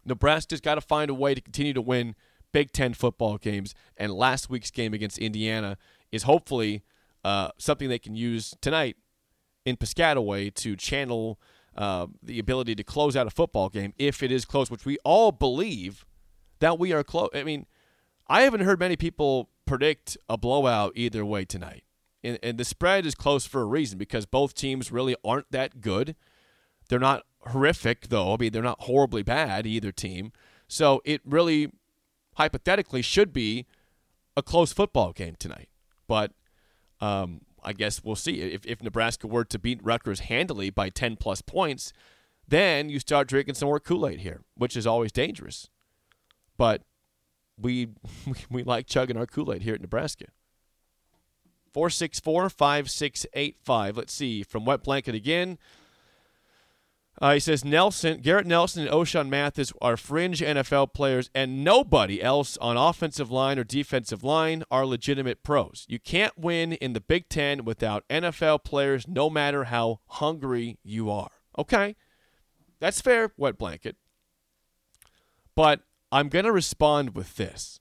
Nebraska's 0.05 0.61
got 0.61 0.77
to 0.77 0.81
find 0.81 1.11
a 1.11 1.15
way 1.15 1.35
to 1.35 1.41
continue 1.41 1.73
to 1.73 1.81
win 1.81 2.15
Big 2.53 2.73
Ten 2.73 2.95
football 2.95 3.39
games, 3.39 3.75
and 3.97 4.13
last 4.13 4.49
week's 4.49 4.71
game 4.71 4.95
against 4.95 5.19
Indiana 5.19 5.77
is 6.11 6.23
hopefully 6.23 6.83
uh, 7.25 7.51
something 7.59 7.89
they 7.89 7.99
can 7.99 8.15
use 8.15 8.55
tonight 8.61 8.97
in 9.65 9.77
Piscataway 9.77 10.55
to 10.55 10.77
channel 10.77 11.39
uh, 11.77 12.07
the 12.23 12.39
ability 12.39 12.75
to 12.75 12.83
close 12.83 13.17
out 13.17 13.27
a 13.27 13.31
football 13.31 13.69
game 13.69 13.93
if 13.99 14.23
it 14.23 14.33
is 14.33 14.45
close, 14.45 14.71
which 14.71 14.87
we 14.87 14.99
all 15.05 15.31
believe 15.31 16.05
that 16.61 16.79
we 16.79 16.93
are 16.93 17.05
close. 17.05 17.29
I 17.35 17.45
mean, 17.45 17.67
I 18.29 18.43
haven't 18.43 18.61
heard 18.61 18.81
many 18.81 18.97
people 18.97 19.51
predict 19.67 20.17
a 20.29 20.37
blowout 20.37 20.93
either 20.97 21.25
way 21.25 21.45
tonight. 21.45 21.85
And, 22.25 22.39
and 22.43 22.59
the 22.59 22.65
spread 22.65 23.07
is 23.07 23.15
close 23.15 23.47
for 23.47 23.61
a 23.61 23.67
reason 23.67 23.99
because 23.99 24.27
both 24.27 24.55
teams 24.55 24.91
really 24.91 25.15
aren't 25.25 25.51
that 25.53 25.81
good. 25.81 26.17
They're 26.89 26.99
not 26.99 27.25
horrific, 27.49 28.09
though. 28.09 28.35
I 28.35 28.37
mean, 28.37 28.53
they're 28.53 28.63
not 28.63 28.83
horribly 28.83 29.23
bad, 29.23 29.67
either 29.67 29.93
team. 29.93 30.33
So 30.67 31.01
it 31.05 31.21
really, 31.25 31.73
hypothetically, 32.35 33.03
should 33.03 33.33
be 33.33 33.67
a 34.37 34.43
close 34.43 34.73
football 34.73 35.13
game 35.13 35.35
tonight. 35.39 35.69
But 36.07 36.33
um, 37.01 37.43
I 37.63 37.73
guess 37.73 38.03
we'll 38.03 38.17
see. 38.17 38.41
If, 38.41 38.65
if 38.67 38.83
Nebraska 38.83 39.27
were 39.27 39.45
to 39.45 39.59
beat 39.59 39.81
Rutgers 39.83 40.21
handily 40.21 40.71
by 40.71 40.89
10 40.91 41.17
plus 41.17 41.43
points, 41.43 41.93
then 42.47 42.89
you 42.89 42.99
start 42.99 43.29
drinking 43.29 43.55
some 43.55 43.69
more 43.69 43.81
Kool 43.81 44.07
Aid 44.07 44.21
here, 44.21 44.43
which 44.57 44.77
is 44.77 44.87
always 44.87 45.13
dangerous. 45.13 45.69
But 46.57 46.83
we, 47.61 47.89
we 48.51 48.63
like 48.63 48.87
chugging 48.87 49.17
our 49.17 49.27
Kool 49.27 49.53
Aid 49.53 49.63
here 49.63 49.75
at 49.75 49.81
Nebraska. 49.81 50.27
464 51.75 52.51
5685. 52.51 53.97
Let's 53.97 54.13
see. 54.13 54.43
From 54.43 54.65
Wet 54.65 54.83
Blanket 54.83 55.15
again. 55.15 55.59
Uh, 57.21 57.35
he 57.35 57.41
says 57.41 57.65
Nelson, 57.65 58.21
Garrett 58.21 58.47
Nelson, 58.47 58.83
and 58.83 58.91
Ochaun 58.93 59.29
Mathis 59.29 59.73
are 59.81 59.97
fringe 59.97 60.41
NFL 60.41 60.93
players, 60.93 61.31
and 61.35 61.65
nobody 61.65 62.23
else 62.23 62.57
on 62.59 62.77
offensive 62.77 63.31
line 63.31 63.59
or 63.59 63.65
defensive 63.65 64.23
line 64.23 64.63
are 64.71 64.87
legitimate 64.87 65.43
pros. 65.43 65.85
You 65.89 65.99
can't 65.99 66.39
win 66.39 66.75
in 66.75 66.93
the 66.93 67.01
Big 67.01 67.29
Ten 67.29 67.65
without 67.65 68.07
NFL 68.09 68.63
players, 68.63 69.09
no 69.09 69.29
matter 69.29 69.65
how 69.65 70.01
hungry 70.07 70.79
you 70.85 71.11
are. 71.11 71.31
Okay, 71.59 71.97
that's 72.79 73.01
fair, 73.01 73.33
wet 73.37 73.59
blanket. 73.59 73.97
But 75.57 75.81
I'm 76.13 76.29
going 76.29 76.45
to 76.45 76.53
respond 76.53 77.17
with 77.17 77.35
this. 77.35 77.81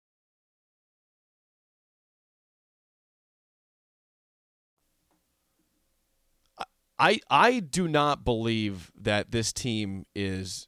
I 7.01 7.19
I 7.31 7.59
do 7.59 7.87
not 7.87 8.23
believe 8.23 8.91
that 8.95 9.31
this 9.31 9.51
team 9.51 10.05
is 10.15 10.67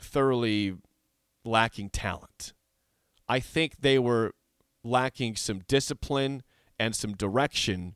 thoroughly 0.00 0.74
lacking 1.44 1.90
talent. 1.90 2.54
I 3.28 3.40
think 3.40 3.80
they 3.80 3.98
were 3.98 4.32
lacking 4.82 5.36
some 5.36 5.60
discipline 5.68 6.42
and 6.78 6.96
some 6.96 7.12
direction 7.12 7.94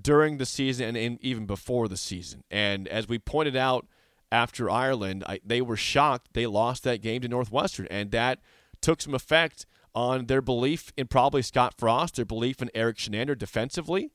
during 0.00 0.38
the 0.38 0.46
season 0.46 0.96
and 0.96 1.22
even 1.22 1.46
before 1.46 1.86
the 1.86 1.96
season. 1.96 2.42
And 2.50 2.88
as 2.88 3.08
we 3.08 3.20
pointed 3.20 3.54
out 3.54 3.86
after 4.32 4.68
Ireland, 4.68 5.22
I, 5.28 5.38
they 5.44 5.62
were 5.62 5.76
shocked 5.76 6.30
they 6.32 6.48
lost 6.48 6.82
that 6.82 7.00
game 7.00 7.20
to 7.20 7.28
Northwestern, 7.28 7.86
and 7.92 8.10
that 8.10 8.40
took 8.80 9.00
some 9.00 9.14
effect 9.14 9.66
on 9.94 10.26
their 10.26 10.42
belief 10.42 10.92
in 10.96 11.06
probably 11.06 11.42
Scott 11.42 11.74
Frost, 11.78 12.16
their 12.16 12.24
belief 12.24 12.60
in 12.60 12.70
Erik 12.74 12.96
Chinander 12.96 13.38
defensively 13.38 14.10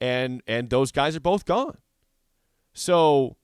and 0.00 0.42
and 0.46 0.70
those 0.70 0.92
guys 0.92 1.16
are 1.16 1.20
both 1.20 1.44
gone. 1.44 1.76
So 2.72 3.36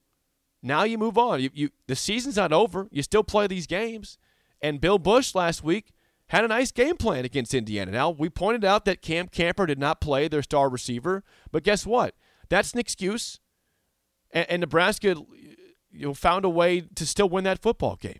now 0.63 0.83
you 0.83 0.97
move 0.97 1.17
on. 1.17 1.41
You, 1.41 1.49
you 1.53 1.69
the 1.87 1.95
season's 1.95 2.37
not 2.37 2.51
over. 2.51 2.87
You 2.91 3.03
still 3.03 3.23
play 3.23 3.47
these 3.47 3.67
games. 3.67 4.17
And 4.61 4.81
Bill 4.81 4.97
Busch 4.97 5.35
last 5.35 5.63
week 5.63 5.93
had 6.27 6.43
a 6.43 6.47
nice 6.47 6.71
game 6.71 6.97
plan 6.97 7.25
against 7.25 7.53
Indiana. 7.53 7.91
Now 7.91 8.09
we 8.09 8.29
pointed 8.29 8.65
out 8.65 8.85
that 8.85 9.01
Cam 9.01 9.27
Camper 9.27 9.65
did 9.65 9.79
not 9.79 10.01
play 10.01 10.27
their 10.27 10.43
star 10.43 10.69
receiver, 10.69 11.23
but 11.51 11.63
guess 11.63 11.85
what? 11.85 12.15
That's 12.49 12.73
an 12.73 12.79
excuse. 12.79 13.39
And, 14.31 14.49
and 14.49 14.59
Nebraska 14.61 15.15
you 15.91 16.07
know, 16.07 16.13
found 16.13 16.45
a 16.45 16.49
way 16.49 16.81
to 16.81 17.05
still 17.05 17.29
win 17.29 17.43
that 17.45 17.61
football 17.61 17.95
game. 17.95 18.19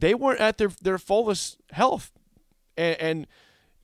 They 0.00 0.14
weren't 0.14 0.40
at 0.40 0.58
their 0.58 0.70
their 0.82 0.98
fullest 0.98 1.58
health, 1.70 2.12
and, 2.76 3.00
and 3.00 3.26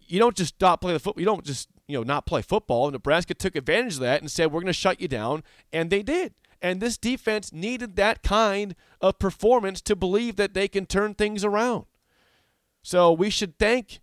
you 0.00 0.18
don't 0.18 0.36
just 0.36 0.54
stop 0.54 0.80
playing 0.80 0.94
the 0.94 1.00
football. 1.00 1.20
You 1.20 1.26
don't 1.26 1.44
just 1.44 1.68
you 1.90 1.98
know 1.98 2.02
not 2.02 2.26
play 2.26 2.42
football. 2.42 2.90
Nebraska 2.90 3.34
took 3.34 3.56
advantage 3.56 3.94
of 3.94 4.00
that 4.00 4.20
and 4.20 4.30
said 4.30 4.52
we're 4.52 4.60
going 4.60 4.66
to 4.66 4.72
shut 4.72 5.00
you 5.00 5.08
down, 5.08 5.42
and 5.72 5.90
they 5.90 6.02
did. 6.02 6.34
And 6.62 6.80
this 6.80 6.98
defense 6.98 7.52
needed 7.52 7.96
that 7.96 8.22
kind 8.22 8.74
of 9.00 9.18
performance 9.18 9.80
to 9.82 9.96
believe 9.96 10.36
that 10.36 10.52
they 10.52 10.68
can 10.68 10.84
turn 10.86 11.14
things 11.14 11.44
around. 11.44 11.86
So 12.82 13.12
we 13.12 13.30
should 13.30 13.58
thank 13.58 14.00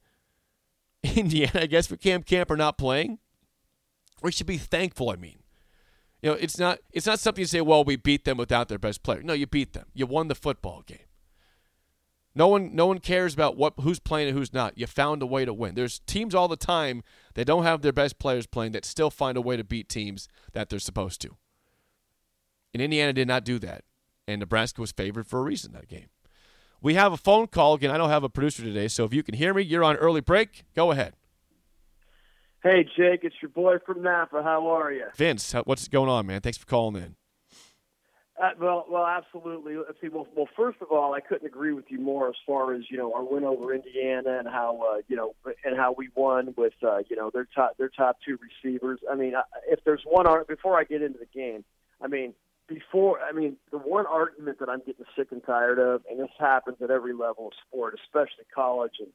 Indiana, 1.16 1.62
I 1.62 1.66
guess, 1.68 1.88
for 1.88 1.98
Cam 1.98 2.24
Camper 2.24 2.58
not 2.58 2.78
playing. 2.78 3.20
We 4.22 4.32
should 4.32 4.48
be 4.48 4.58
thankful. 4.58 5.12
I 5.12 5.16
mean, 5.16 5.40
you 6.22 6.32
know, 6.32 6.36
it's 6.36 6.58
not 6.58 6.80
it's 6.92 7.06
not 7.06 7.20
something 7.20 7.42
you 7.42 7.48
say. 7.48 7.62
Well, 7.62 7.84
we 7.84 7.96
beat 7.96 8.26
them 8.26 8.38
without 8.38 8.68
their 8.70 8.80
best 8.80 9.04
player. 9.04 9.22
No, 9.22 9.34
you 9.34 9.46
beat 9.46 9.74
them. 9.74 9.86
You 9.94 10.08
won 10.08 10.28
the 10.28 10.36
football 10.36 10.84
game. 10.86 11.00
No 12.38 12.48
one, 12.48 12.76
no 12.76 12.86
one 12.86 13.00
cares 13.00 13.34
about 13.34 13.58
what 13.58 13.74
who's 13.82 13.98
playing 13.98 14.30
and 14.30 14.38
who's 14.38 14.54
not. 14.54 14.78
You 14.78 14.86
found 14.86 15.24
a 15.24 15.26
way 15.26 15.44
to 15.44 15.54
win. 15.54 15.74
There's 15.74 16.00
teams 16.00 16.36
all 16.36 16.48
the 16.48 16.56
time 16.56 17.04
that 17.38 17.46
don't 17.46 17.64
have 17.64 17.84
their 17.84 17.94
best 17.94 18.18
players 18.18 18.48
playing 18.48 18.72
that 18.72 18.84
still 18.84 19.12
find 19.12 19.38
a 19.38 19.42
way 19.42 19.56
to 19.56 19.64
beat 19.64 19.88
teams 19.88 20.28
that 20.54 20.70
they're 20.70 20.80
supposed 20.80 21.22
to. 21.22 21.38
And 22.74 22.82
Indiana 22.82 23.14
did 23.14 23.28
not 23.28 23.46
do 23.46 23.60
that, 23.60 23.84
and 24.28 24.40
Nebraska 24.40 24.82
was 24.82 24.92
favored 24.92 25.28
for 25.28 25.38
a 25.40 25.44
reason 25.44 25.72
that 25.74 25.88
game. 25.88 26.08
We 26.82 26.96
have 26.96 27.14
a 27.14 27.18
phone 27.18 27.46
call 27.46 27.76
again. 27.76 27.92
I 27.92 27.98
don't 27.98 28.10
have 28.10 28.24
a 28.24 28.30
producer 28.30 28.64
today, 28.64 28.88
so 28.88 29.06
if 29.06 29.14
you 29.14 29.22
can 29.22 29.36
hear 29.36 29.54
me, 29.54 29.62
you're 29.62 29.84
on 29.84 29.98
early 29.98 30.20
break. 30.20 30.64
Go 30.76 30.90
ahead. 30.90 31.14
Hey 32.64 32.90
Jake, 32.98 33.20
it's 33.22 33.36
your 33.40 33.50
boy 33.50 33.76
from 33.86 34.02
Napa. 34.02 34.42
How 34.42 34.68
are 34.70 34.92
you? 34.92 35.06
Vince, 35.16 35.54
what's 35.66 35.88
going 35.88 36.10
on, 36.10 36.26
man? 36.26 36.42
Thanks 36.42 36.58
for 36.58 36.66
calling 36.66 36.96
in. 36.96 37.16
Uh, 38.42 38.52
well, 38.60 38.86
well, 38.88 39.06
absolutely. 39.06 39.78
Let's 39.78 40.00
see. 40.00 40.10
Well, 40.10 40.28
well, 40.36 40.48
first 40.56 40.78
of 40.82 40.92
all, 40.92 41.16
I 41.16 41.22
couldn't 41.22 41.48
agree 41.48 41.74
with 41.74 41.86
you 41.90 42.00
more 42.00 42.30
as 42.30 42.36
far 42.46 42.76
as 42.76 42.84
you 42.90 42.98
know 42.98 43.12
our 43.14 43.24
win 43.24 43.44
over 43.44 43.74
Indiana 43.74 44.38
and 44.38 44.48
how 44.48 44.80
uh, 44.94 45.02
you 45.08 45.16
know 45.16 45.34
and 45.66 45.76
how 45.76 45.96
we 45.98 46.10
won 46.14 46.54
with 46.56 46.74
uh, 46.84 47.00
you 47.10 47.16
know 47.16 47.32
their 47.34 47.48
top 47.56 47.78
their 47.78 47.90
top 47.90 48.18
two 48.24 48.38
receivers. 48.38 49.00
I 49.12 49.16
mean, 49.16 49.34
if 49.68 49.80
there's 49.86 50.04
one 50.06 50.28
art 50.28 50.48
before 50.48 50.80
I 50.80 50.84
get 50.84 51.02
into 51.02 51.18
the 51.18 51.26
game, 51.26 51.64
I 52.00 52.06
mean, 52.06 52.36
before 52.68 53.20
I 53.22 53.32
mean 53.32 53.58
the 53.72 53.80
one 53.80 54.06
argument 54.06 54.60
that 54.60 54.70
I'm 54.70 54.80
getting 54.80 55.06
sick 55.16 55.30
and 55.32 55.44
tired 55.44 55.80
of, 55.80 56.04
and 56.08 56.20
this 56.20 56.30
happens 56.38 56.78
at 56.84 56.92
every 56.92 57.14
level 57.14 57.48
of 57.48 57.54
sport, 57.68 58.00
especially 58.06 58.46
college 58.54 59.00
and 59.00 59.10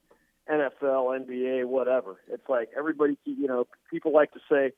NFL, 0.51 1.27
NBA, 1.29 1.67
whatever. 1.67 2.17
It's 2.29 2.49
like 2.49 2.71
everybody, 2.77 3.17
you 3.25 3.47
know, 3.47 3.69
people 3.89 4.13
like 4.13 4.33
to 4.33 4.41
say 4.51 4.73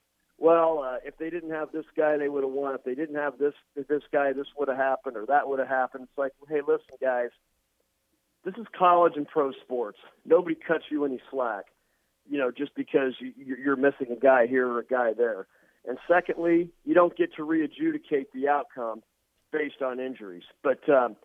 well, 0.45 0.85
uh, 0.85 0.99
if 1.03 1.17
they 1.17 1.31
didn't 1.31 1.53
have 1.53 1.73
this 1.73 1.87
guy, 1.97 2.19
they 2.19 2.29
would 2.29 2.45
have 2.45 2.53
won. 2.53 2.75
If 2.75 2.85
they 2.85 2.95
didn't 2.95 3.15
have 3.17 3.39
this 3.39 3.55
this 3.75 4.03
guy, 4.13 4.35
this 4.35 4.47
would 4.59 4.69
have 4.69 4.77
happened 4.77 5.17
or 5.17 5.25
that 5.25 5.49
would 5.49 5.59
have 5.59 5.69
happened. 5.69 6.05
It's 6.05 6.19
like, 6.19 6.33
hey, 6.51 6.61
listen, 6.61 6.99
guys, 7.01 7.31
this 8.45 8.53
is 8.59 8.67
college 8.79 9.15
and 9.17 9.27
pro 9.27 9.53
sports. 9.53 9.97
Nobody 10.27 10.55
cuts 10.55 10.85
you 10.91 11.07
any 11.07 11.19
slack, 11.31 11.65
you 12.29 12.37
know, 12.37 12.51
just 12.51 12.75
because 12.75 13.15
you, 13.21 13.33
you're 13.39 13.77
missing 13.77 14.09
a 14.15 14.21
guy 14.21 14.47
here 14.47 14.69
or 14.69 14.81
a 14.81 14.85
guy 14.85 15.15
there. 15.15 15.47
And 15.89 15.97
secondly, 16.07 16.69
you 16.85 16.93
don't 16.93 17.17
get 17.17 17.35
to 17.37 17.45
re-adjudicate 17.45 18.31
the 18.35 18.49
outcome 18.49 19.03
based 19.51 19.81
on 19.81 19.99
injuries. 19.99 20.45
But 20.63 20.87
um, 20.91 21.17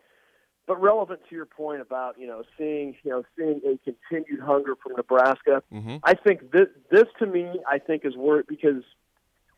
but 0.66 0.82
relevant 0.82 1.20
to 1.28 1.36
your 1.36 1.46
point 1.46 1.82
about 1.82 2.18
you 2.18 2.28
know 2.28 2.44
seeing 2.58 2.96
you 3.04 3.12
know 3.12 3.24
seeing 3.38 3.60
a 3.66 3.78
continued 3.84 4.40
hunger 4.40 4.78
from 4.82 4.94
Nebraska, 4.96 5.62
mm-hmm. 5.74 5.98
I 6.06 6.14
think 6.14 6.52
this 6.52 6.70
this 6.90 7.08
to 7.20 7.26
me 7.26 7.60
I 7.70 7.80
think 7.80 8.06
is 8.06 8.16
worth 8.16 8.48
because 8.48 8.84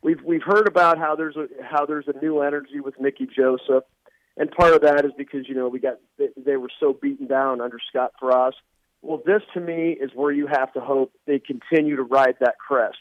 we've 0.02 0.22
we've 0.24 0.42
heard 0.42 0.66
about 0.66 0.98
how 0.98 1.16
there's 1.16 1.36
a 1.36 1.46
how 1.62 1.86
there's 1.86 2.06
a 2.08 2.18
new 2.24 2.40
energy 2.40 2.80
with 2.80 3.00
Mickey 3.00 3.26
Joseph, 3.26 3.84
and 4.36 4.50
part 4.50 4.74
of 4.74 4.82
that 4.82 5.04
is 5.04 5.12
because 5.16 5.48
you 5.48 5.54
know 5.54 5.68
we 5.68 5.78
got 5.78 5.98
they, 6.18 6.28
they 6.36 6.56
were 6.56 6.70
so 6.80 6.92
beaten 6.92 7.26
down 7.26 7.60
under 7.60 7.78
Scott 7.88 8.12
Frost. 8.18 8.56
Well, 9.00 9.20
this 9.24 9.42
to 9.54 9.60
me 9.60 9.96
is 10.00 10.10
where 10.14 10.32
you 10.32 10.46
have 10.46 10.72
to 10.74 10.80
hope 10.80 11.12
they 11.26 11.40
continue 11.40 11.96
to 11.96 12.02
ride 12.02 12.36
that 12.40 12.54
crest. 12.58 12.98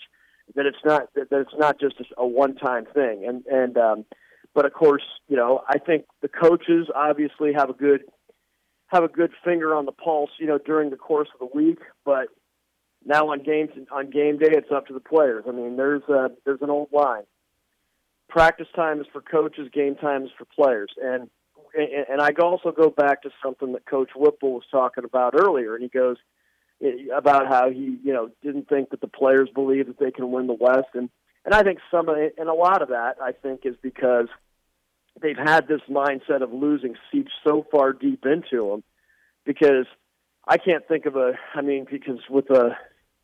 That 0.55 0.65
it's 0.65 0.77
not 0.83 1.13
that, 1.15 1.27
it's 1.31 1.53
not 1.57 1.79
just 1.79 1.95
a 2.17 2.25
one 2.25 2.55
time 2.55 2.85
thing. 2.93 3.25
And 3.27 3.45
and 3.45 3.77
um, 3.77 4.05
but 4.53 4.65
of 4.65 4.73
course, 4.73 5.03
you 5.27 5.37
know 5.37 5.61
I 5.67 5.77
think 5.79 6.05
the 6.21 6.27
coaches 6.27 6.87
obviously 6.95 7.53
have 7.53 7.69
a 7.69 7.73
good 7.73 8.01
have 8.87 9.03
a 9.03 9.07
good 9.07 9.31
finger 9.43 9.73
on 9.73 9.85
the 9.85 9.91
pulse, 9.93 10.31
you 10.37 10.45
know, 10.45 10.57
during 10.57 10.89
the 10.89 10.97
course 10.97 11.29
of 11.33 11.39
the 11.39 11.57
week. 11.57 11.79
But 12.03 12.27
now 13.05 13.29
on 13.29 13.43
games 13.43 13.71
on 13.91 14.09
game 14.09 14.37
day, 14.37 14.49
it's 14.51 14.71
up 14.71 14.87
to 14.87 14.93
the 14.93 14.99
players. 14.99 15.45
I 15.47 15.51
mean, 15.51 15.75
there's 15.77 16.03
a, 16.09 16.31
there's 16.45 16.61
an 16.61 16.69
old 16.69 16.89
line: 16.91 17.23
practice 18.29 18.67
time 18.75 18.99
is 19.01 19.07
for 19.11 19.21
coaches, 19.21 19.69
game 19.73 19.95
time 19.95 20.23
is 20.23 20.31
for 20.37 20.45
players. 20.45 20.91
And 21.01 21.29
and, 21.73 22.21
I 22.21 22.31
also 22.41 22.71
go 22.71 22.89
back 22.89 23.23
to 23.23 23.29
something 23.41 23.71
that 23.73 23.85
Coach 23.85 24.09
Whipple 24.15 24.53
was 24.53 24.63
talking 24.69 25.05
about 25.05 25.35
earlier, 25.35 25.73
and 25.73 25.83
he 25.83 25.89
goes 25.89 26.17
eh, 26.83 27.07
about 27.15 27.47
how 27.47 27.69
he, 27.69 27.97
you 28.03 28.11
know, 28.11 28.29
didn't 28.43 28.67
think 28.67 28.89
that 28.89 28.99
the 28.99 29.07
players 29.07 29.49
believe 29.53 29.87
that 29.87 29.97
they 29.97 30.11
can 30.11 30.31
win 30.31 30.47
the 30.47 30.53
West, 30.53 30.89
and 30.93 31.09
and 31.45 31.53
I 31.55 31.63
think 31.63 31.79
some 31.89 32.07
of 32.09 32.17
it, 32.17 32.35
and 32.37 32.49
a 32.49 32.53
lot 32.53 32.81
of 32.81 32.89
that, 32.89 33.15
I 33.21 33.31
think, 33.31 33.61
is 33.65 33.75
because 33.81 34.27
they've 35.21 35.37
had 35.37 35.67
this 35.67 35.81
mindset 35.89 36.41
of 36.41 36.53
losing 36.53 36.95
seep 37.11 37.27
so 37.43 37.65
far 37.71 37.93
deep 37.93 38.25
into 38.25 38.69
them. 38.69 38.83
Because 39.43 39.87
I 40.47 40.57
can't 40.57 40.87
think 40.87 41.07
of 41.07 41.15
a, 41.15 41.33
I 41.55 41.61
mean, 41.61 41.87
because 41.89 42.19
with 42.29 42.47
the 42.47 42.75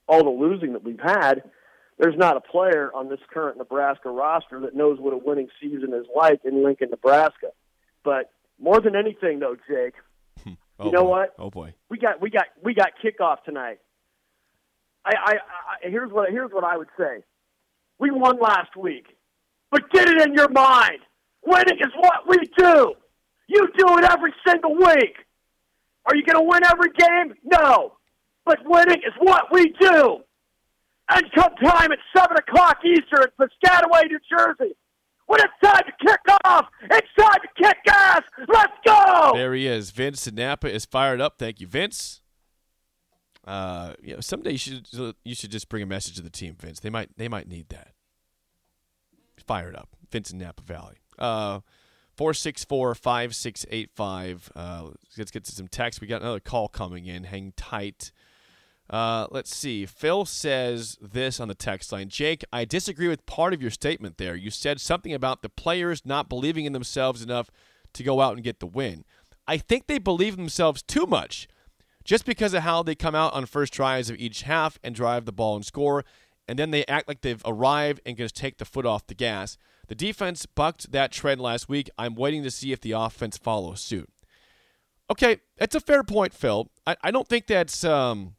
all 0.08 0.24
the 0.24 0.30
losing 0.30 0.74
that 0.74 0.84
we've 0.84 1.00
had, 1.00 1.44
there's 1.98 2.16
not 2.16 2.38
a 2.38 2.42
player 2.42 2.92
on 2.94 3.10
this 3.10 3.20
current 3.32 3.58
Nebraska 3.58 4.10
roster 4.10 4.60
that 4.62 4.76
knows 4.76 5.00
what 5.00 5.14
a 5.14 5.18
winning 5.18 5.50
season 5.62 5.94
is 5.94 6.06
like 6.16 6.42
in 6.46 6.64
Lincoln, 6.64 6.90
Nebraska. 6.90 7.48
But 8.04 8.32
more 8.60 8.80
than 8.80 8.96
anything, 8.96 9.40
though, 9.40 9.56
Jake, 9.68 9.96
hmm. 10.44 10.54
oh 10.80 10.86
you 10.86 10.92
know 10.92 11.04
boy. 11.04 11.10
what? 11.10 11.36
Oh 11.40 11.50
boy. 11.50 11.74
We 11.90 11.98
got 11.98 12.22
we 12.22 12.30
got 12.30 12.46
we 12.64 12.74
got 12.74 12.92
kickoff 13.04 13.44
tonight. 13.44 13.80
I, 15.06 15.12
I, 15.16 15.32
I 15.34 15.90
here's 15.90 16.12
what 16.12 16.30
here's 16.30 16.52
what 16.52 16.64
I 16.64 16.78
would 16.78 16.90
say. 16.98 17.24
We 18.00 18.12
won 18.12 18.40
last 18.40 18.76
week, 18.76 19.18
but 19.72 19.90
get 19.92 20.08
it 20.08 20.22
in 20.22 20.36
your 20.36 20.50
mind. 20.50 21.00
Winning 21.46 21.80
is 21.80 21.92
what 21.98 22.28
we 22.28 22.38
do. 22.58 22.94
You 23.48 23.68
do 23.78 23.98
it 23.98 24.04
every 24.04 24.34
single 24.46 24.76
week. 24.76 25.16
Are 26.06 26.16
you 26.16 26.24
going 26.24 26.38
to 26.38 26.44
win 26.44 26.62
every 26.66 26.90
game? 26.98 27.34
No, 27.44 27.97
but 28.48 28.60
winning 28.66 29.02
is 29.06 29.14
what 29.20 29.52
we 29.52 29.74
do. 29.80 30.20
And 31.10 31.24
come 31.36 31.54
time 31.64 31.92
at 31.92 32.00
seven 32.16 32.38
o'clock 32.38 32.80
Eastern 32.84 33.24
at 33.24 33.38
Piscataway, 33.38 34.10
New 34.10 34.20
Jersey. 34.30 34.74
When 35.28 35.42
it's 35.42 35.54
time 35.62 35.84
to 35.86 36.06
kick 36.06 36.20
off, 36.46 36.68
it's 36.84 37.08
time 37.20 37.40
to 37.42 37.64
kick 37.64 37.78
ass. 37.90 38.22
Let's 38.48 38.74
go. 38.86 39.32
There 39.34 39.54
he 39.54 39.68
is. 39.68 39.92
Vince 39.92 40.26
in 40.26 40.36
Napa 40.36 40.74
is 40.74 40.86
fired 40.86 41.20
up. 41.20 41.36
Thank 41.38 41.60
you, 41.60 41.68
Vince. 41.68 42.22
Uh, 43.46 43.94
you 44.02 44.16
know, 44.16 44.22
someday 44.22 44.52
you 44.52 44.58
should 44.58 44.88
you 45.24 45.36
should 45.36 45.52
just 45.52 45.70
bring 45.70 45.84
a 45.84 45.86
message 45.86 46.16
to 46.16 46.22
the 46.22 46.30
team, 46.30 46.56
Vince. 46.60 46.80
They 46.80 46.90
might 46.90 47.18
they 47.18 47.28
might 47.28 47.48
need 47.48 47.70
that. 47.70 47.94
Fired 49.46 49.76
up, 49.76 49.90
Vince 50.12 50.32
in 50.32 50.40
Napa 50.40 50.64
Valley. 50.64 50.98
Uh, 51.18 51.62
four 52.18 52.34
six 52.34 52.66
four 52.66 52.94
five 52.96 53.34
six 53.36 53.66
eight 53.70 53.92
five. 53.96 54.52
Uh, 54.56 54.90
let's 55.18 55.32
get 55.32 55.46
to 55.46 55.52
some 55.52 55.70
text. 55.70 56.02
We 56.02 56.08
got 56.08 56.22
another 56.22 56.42
call 56.42 56.68
coming 56.68 57.06
in. 57.06 57.24
Hang 57.26 57.54
tight. 57.56 58.12
Uh, 58.90 59.28
let's 59.32 59.54
see. 59.54 59.86
Phil 59.86 60.26
says 60.26 60.98
this 61.02 61.40
on 61.40 61.50
the 61.50 61.56
text 61.56 61.92
line. 61.92 62.10
Jake, 62.10 62.46
I 62.54 62.64
disagree 62.64 63.08
with 63.08 63.26
part 63.26 63.54
of 63.54 63.62
your 63.62 63.72
statement 63.72 64.18
there. 64.18 64.36
You 64.36 64.50
said 64.50 64.80
something 64.80 65.14
about 65.14 65.42
the 65.42 65.50
players 65.50 66.06
not 66.06 66.30
believing 66.30 66.66
in 66.66 66.74
themselves 66.74 67.22
enough 67.22 67.52
to 67.94 68.04
go 68.04 68.22
out 68.22 68.36
and 68.36 68.44
get 68.44 68.60
the 68.60 68.66
win. 68.66 69.04
I 69.48 69.58
think 69.58 69.88
they 69.88 69.98
believe 69.98 70.38
themselves 70.38 70.82
too 70.82 71.06
much 71.06 71.48
just 72.08 72.26
because 72.26 72.54
of 72.54 72.64
how 72.64 72.82
they 72.82 72.96
come 72.96 73.16
out 73.16 73.34
on 73.34 73.46
first 73.46 73.74
tries 73.74 74.10
of 74.10 74.18
each 74.18 74.44
half 74.44 74.80
and 74.82 74.96
drive 74.96 75.26
the 75.26 75.34
ball 75.34 75.58
and 75.58 75.66
score, 75.66 76.06
and 76.48 76.58
then 76.58 76.72
they 76.72 76.86
act 76.86 77.08
like 77.08 77.20
they've 77.20 77.42
arrived 77.46 78.00
and 78.06 78.16
can 78.16 78.24
just 78.26 78.36
take 78.36 78.58
the 78.58 78.66
foot 78.66 78.86
off 78.86 79.08
the 79.08 79.14
gas. 79.14 79.58
The 79.88 79.96
defense 79.96 80.46
bucked 80.46 80.94
that 80.94 81.12
trend 81.12 81.42
last 81.42 81.68
week. 81.68 81.90
I'm 81.98 82.16
waiting 82.16 82.44
to 82.44 82.52
see 82.52 82.72
if 82.72 82.80
the 82.80 82.94
offense 82.94 83.38
follows 83.38 83.82
suit. 83.82 84.10
Okay, 85.10 85.38
that's 85.58 85.76
a 85.76 85.82
fair 85.82 86.04
point, 86.04 86.34
Phil. 86.34 86.70
I, 86.86 86.96
I 87.04 87.12
don't 87.12 87.28
think 87.28 87.48
that's 87.48 87.84
um, 87.84 88.36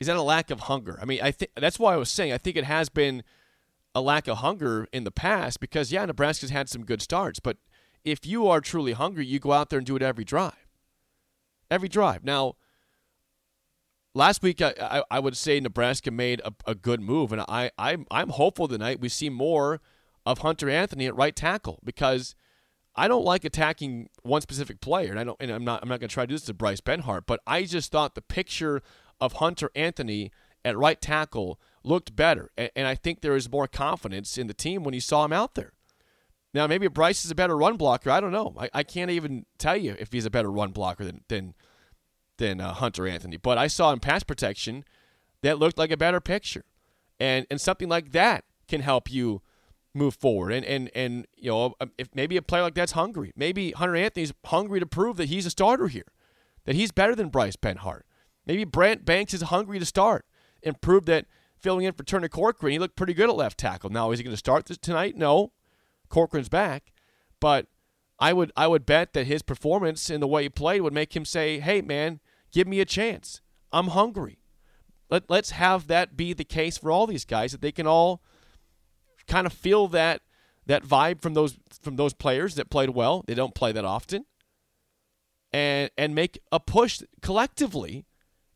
is 0.00 0.06
that 0.06 0.16
a 0.16 0.22
lack 0.22 0.50
of 0.50 0.60
hunger? 0.60 0.98
I 1.00 1.04
mean, 1.04 1.20
I 1.22 1.30
think 1.30 1.50
that's 1.56 1.78
why 1.78 1.94
I 1.94 1.96
was 1.96 2.10
saying 2.10 2.32
I 2.32 2.38
think 2.38 2.56
it 2.56 2.64
has 2.64 2.88
been 2.88 3.22
a 3.94 4.00
lack 4.00 4.28
of 4.28 4.38
hunger 4.38 4.86
in 4.92 5.04
the 5.04 5.10
past 5.10 5.60
because 5.60 5.90
yeah, 5.90 6.04
Nebraska's 6.04 6.50
had 6.50 6.68
some 6.68 6.84
good 6.84 7.02
starts, 7.02 7.40
but 7.40 7.56
if 8.04 8.26
you 8.26 8.46
are 8.46 8.60
truly 8.60 8.92
hungry, 8.92 9.26
you 9.26 9.38
go 9.38 9.52
out 9.52 9.70
there 9.70 9.78
and 9.78 9.86
do 9.86 9.96
it 9.96 10.02
every 10.02 10.24
drive. 10.24 10.68
Every 11.70 11.88
drive. 11.88 12.24
Now, 12.24 12.54
last 14.14 14.42
week 14.42 14.62
I, 14.62 14.74
I, 14.80 15.02
I 15.10 15.20
would 15.20 15.36
say 15.36 15.58
Nebraska 15.60 16.10
made 16.10 16.40
a, 16.44 16.52
a 16.66 16.74
good 16.74 17.00
move, 17.00 17.32
and 17.32 17.42
I, 17.42 17.70
I'm, 17.76 18.06
I'm 18.10 18.30
hopeful 18.30 18.68
tonight 18.68 19.00
we 19.00 19.08
see 19.08 19.28
more 19.28 19.80
of 20.24 20.38
Hunter 20.38 20.70
Anthony 20.70 21.06
at 21.06 21.16
right 21.16 21.34
tackle 21.34 21.80
because 21.84 22.34
I 22.94 23.08
don't 23.08 23.24
like 23.24 23.44
attacking 23.44 24.10
one 24.22 24.40
specific 24.42 24.80
player, 24.80 25.10
and 25.10 25.20
I 25.20 25.24
don't, 25.24 25.36
and 25.40 25.50
I'm 25.50 25.64
not, 25.64 25.82
I'm 25.82 25.88
not 25.88 26.00
going 26.00 26.08
to 26.08 26.14
try 26.14 26.24
to 26.24 26.28
do 26.28 26.34
this 26.34 26.44
to 26.46 26.54
Bryce 26.54 26.80
Benhart, 26.80 27.22
but 27.26 27.40
I 27.46 27.64
just 27.64 27.92
thought 27.92 28.14
the 28.14 28.22
picture 28.22 28.82
of 29.20 29.34
Hunter 29.34 29.70
Anthony 29.74 30.30
at 30.64 30.76
right 30.76 31.00
tackle 31.00 31.60
looked 31.84 32.14
better, 32.14 32.50
and, 32.56 32.70
and 32.76 32.86
I 32.86 32.94
think 32.94 33.20
there 33.20 33.36
is 33.36 33.50
more 33.50 33.66
confidence 33.66 34.36
in 34.36 34.46
the 34.46 34.54
team 34.54 34.84
when 34.84 34.94
you 34.94 35.00
saw 35.00 35.24
him 35.24 35.32
out 35.32 35.54
there. 35.54 35.72
Now, 36.54 36.66
maybe 36.66 36.88
Bryce 36.88 37.24
is 37.24 37.30
a 37.30 37.34
better 37.34 37.56
run 37.56 37.76
blocker. 37.76 38.10
I 38.10 38.20
don't 38.20 38.32
know. 38.32 38.54
I, 38.58 38.70
I 38.72 38.82
can't 38.82 39.10
even 39.10 39.44
tell 39.58 39.76
you 39.76 39.94
if 39.98 40.12
he's 40.12 40.26
a 40.26 40.30
better 40.30 40.50
run 40.50 40.70
blocker 40.72 41.04
than 41.04 41.22
than 41.28 41.54
than 42.38 42.60
uh, 42.60 42.72
Hunter 42.72 43.06
Anthony. 43.06 43.36
But 43.36 43.58
I 43.58 43.66
saw 43.66 43.92
in 43.92 44.00
pass 44.00 44.22
protection 44.22 44.84
that 45.42 45.58
looked 45.58 45.78
like 45.78 45.90
a 45.90 45.96
better 45.96 46.20
picture, 46.20 46.64
and 47.20 47.46
and 47.50 47.60
something 47.60 47.88
like 47.88 48.12
that 48.12 48.44
can 48.66 48.80
help 48.80 49.10
you 49.10 49.42
move 49.94 50.14
forward. 50.14 50.52
And 50.52 50.64
and 50.64 50.90
and 50.94 51.26
you 51.36 51.50
know, 51.50 51.74
um, 51.80 51.92
if 51.98 52.08
maybe 52.14 52.36
a 52.36 52.42
player 52.42 52.62
like 52.62 52.74
that's 52.74 52.92
hungry, 52.92 53.32
maybe 53.36 53.72
Hunter 53.72 53.96
Anthony's 53.96 54.32
hungry 54.46 54.80
to 54.80 54.86
prove 54.86 55.16
that 55.18 55.28
he's 55.28 55.46
a 55.46 55.50
starter 55.50 55.88
here, 55.88 56.06
that 56.64 56.74
he's 56.74 56.92
better 56.92 57.14
than 57.14 57.28
Bryce 57.28 57.56
Benhart. 57.56 58.02
Maybe 58.48 58.64
Brant 58.64 59.04
Banks 59.04 59.34
is 59.34 59.42
hungry 59.42 59.78
to 59.78 59.84
start 59.84 60.24
and 60.62 60.80
prove 60.80 61.04
that 61.04 61.26
filling 61.58 61.84
in 61.84 61.92
for 61.92 62.02
Turner 62.02 62.28
Corcoran, 62.28 62.72
he 62.72 62.78
looked 62.78 62.96
pretty 62.96 63.14
good 63.14 63.28
at 63.28 63.36
left 63.36 63.58
tackle. 63.58 63.90
Now, 63.90 64.10
is 64.10 64.18
he 64.18 64.24
going 64.24 64.32
to 64.32 64.38
start 64.38 64.66
tonight? 64.66 65.16
No. 65.16 65.52
Corcoran's 66.08 66.48
back, 66.48 66.92
but 67.38 67.66
I 68.18 68.32
would 68.32 68.50
I 68.56 68.66
would 68.66 68.86
bet 68.86 69.12
that 69.12 69.26
his 69.26 69.42
performance 69.42 70.08
in 70.08 70.20
the 70.20 70.26
way 70.26 70.44
he 70.44 70.48
played 70.48 70.80
would 70.80 70.94
make 70.94 71.14
him 71.14 71.26
say, 71.26 71.60
"Hey, 71.60 71.82
man, 71.82 72.20
give 72.50 72.66
me 72.66 72.80
a 72.80 72.86
chance. 72.86 73.42
I'm 73.72 73.88
hungry." 73.88 74.38
Let 75.10 75.28
let's 75.28 75.50
have 75.50 75.86
that 75.88 76.16
be 76.16 76.32
the 76.32 76.44
case 76.44 76.78
for 76.78 76.90
all 76.90 77.06
these 77.06 77.26
guys 77.26 77.52
that 77.52 77.60
they 77.60 77.72
can 77.72 77.86
all 77.86 78.22
kind 79.26 79.46
of 79.46 79.52
feel 79.52 79.86
that 79.88 80.22
that 80.64 80.82
vibe 80.82 81.20
from 81.20 81.34
those 81.34 81.58
from 81.80 81.96
those 81.96 82.14
players 82.14 82.54
that 82.54 82.70
played 82.70 82.90
well. 82.90 83.22
They 83.26 83.34
don't 83.34 83.54
play 83.54 83.72
that 83.72 83.84
often, 83.84 84.24
and 85.52 85.90
and 85.98 86.14
make 86.14 86.38
a 86.50 86.58
push 86.58 87.02
collectively 87.20 88.06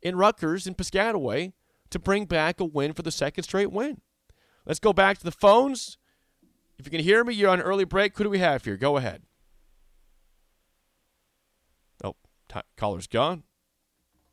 in 0.03 0.17
Rutgers 0.17 0.67
and 0.67 0.77
Piscataway 0.77 1.53
to 1.91 1.99
bring 1.99 2.25
back 2.25 2.61
a 2.61 2.65
win 2.65 2.93
for 2.93 3.03
the 3.03 3.11
second 3.11 3.45
straight 3.45 3.71
win. 3.71 4.01
Let's 4.67 4.81
go 4.81 4.93
back 4.93 5.19
to 5.19 5.25
the 5.25 5.33
phones. 5.33 5.99
If 6.79 6.87
you 6.87 6.91
can 6.91 7.01
hear 7.01 7.25
me, 7.25 7.35
you're 7.35 7.51
on 7.51 7.61
early 7.61 7.85
break. 7.85 8.17
Who 8.17 8.25
do 8.25 8.31
we 8.31 8.39
have 8.39 8.65
here? 8.65 8.77
Go 8.77 8.97
ahead. 8.97 9.23
Oh, 12.03 12.17
t- 12.49 12.61
caller's 12.77 13.07
gone. 13.07 13.45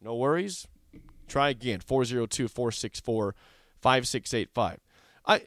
No 0.01 0.15
worries. 0.15 0.67
Try 1.27 1.49
again. 1.49 1.79
402 1.79 2.47
464 2.47 3.35
5685. 3.81 4.79
I, 5.27 5.41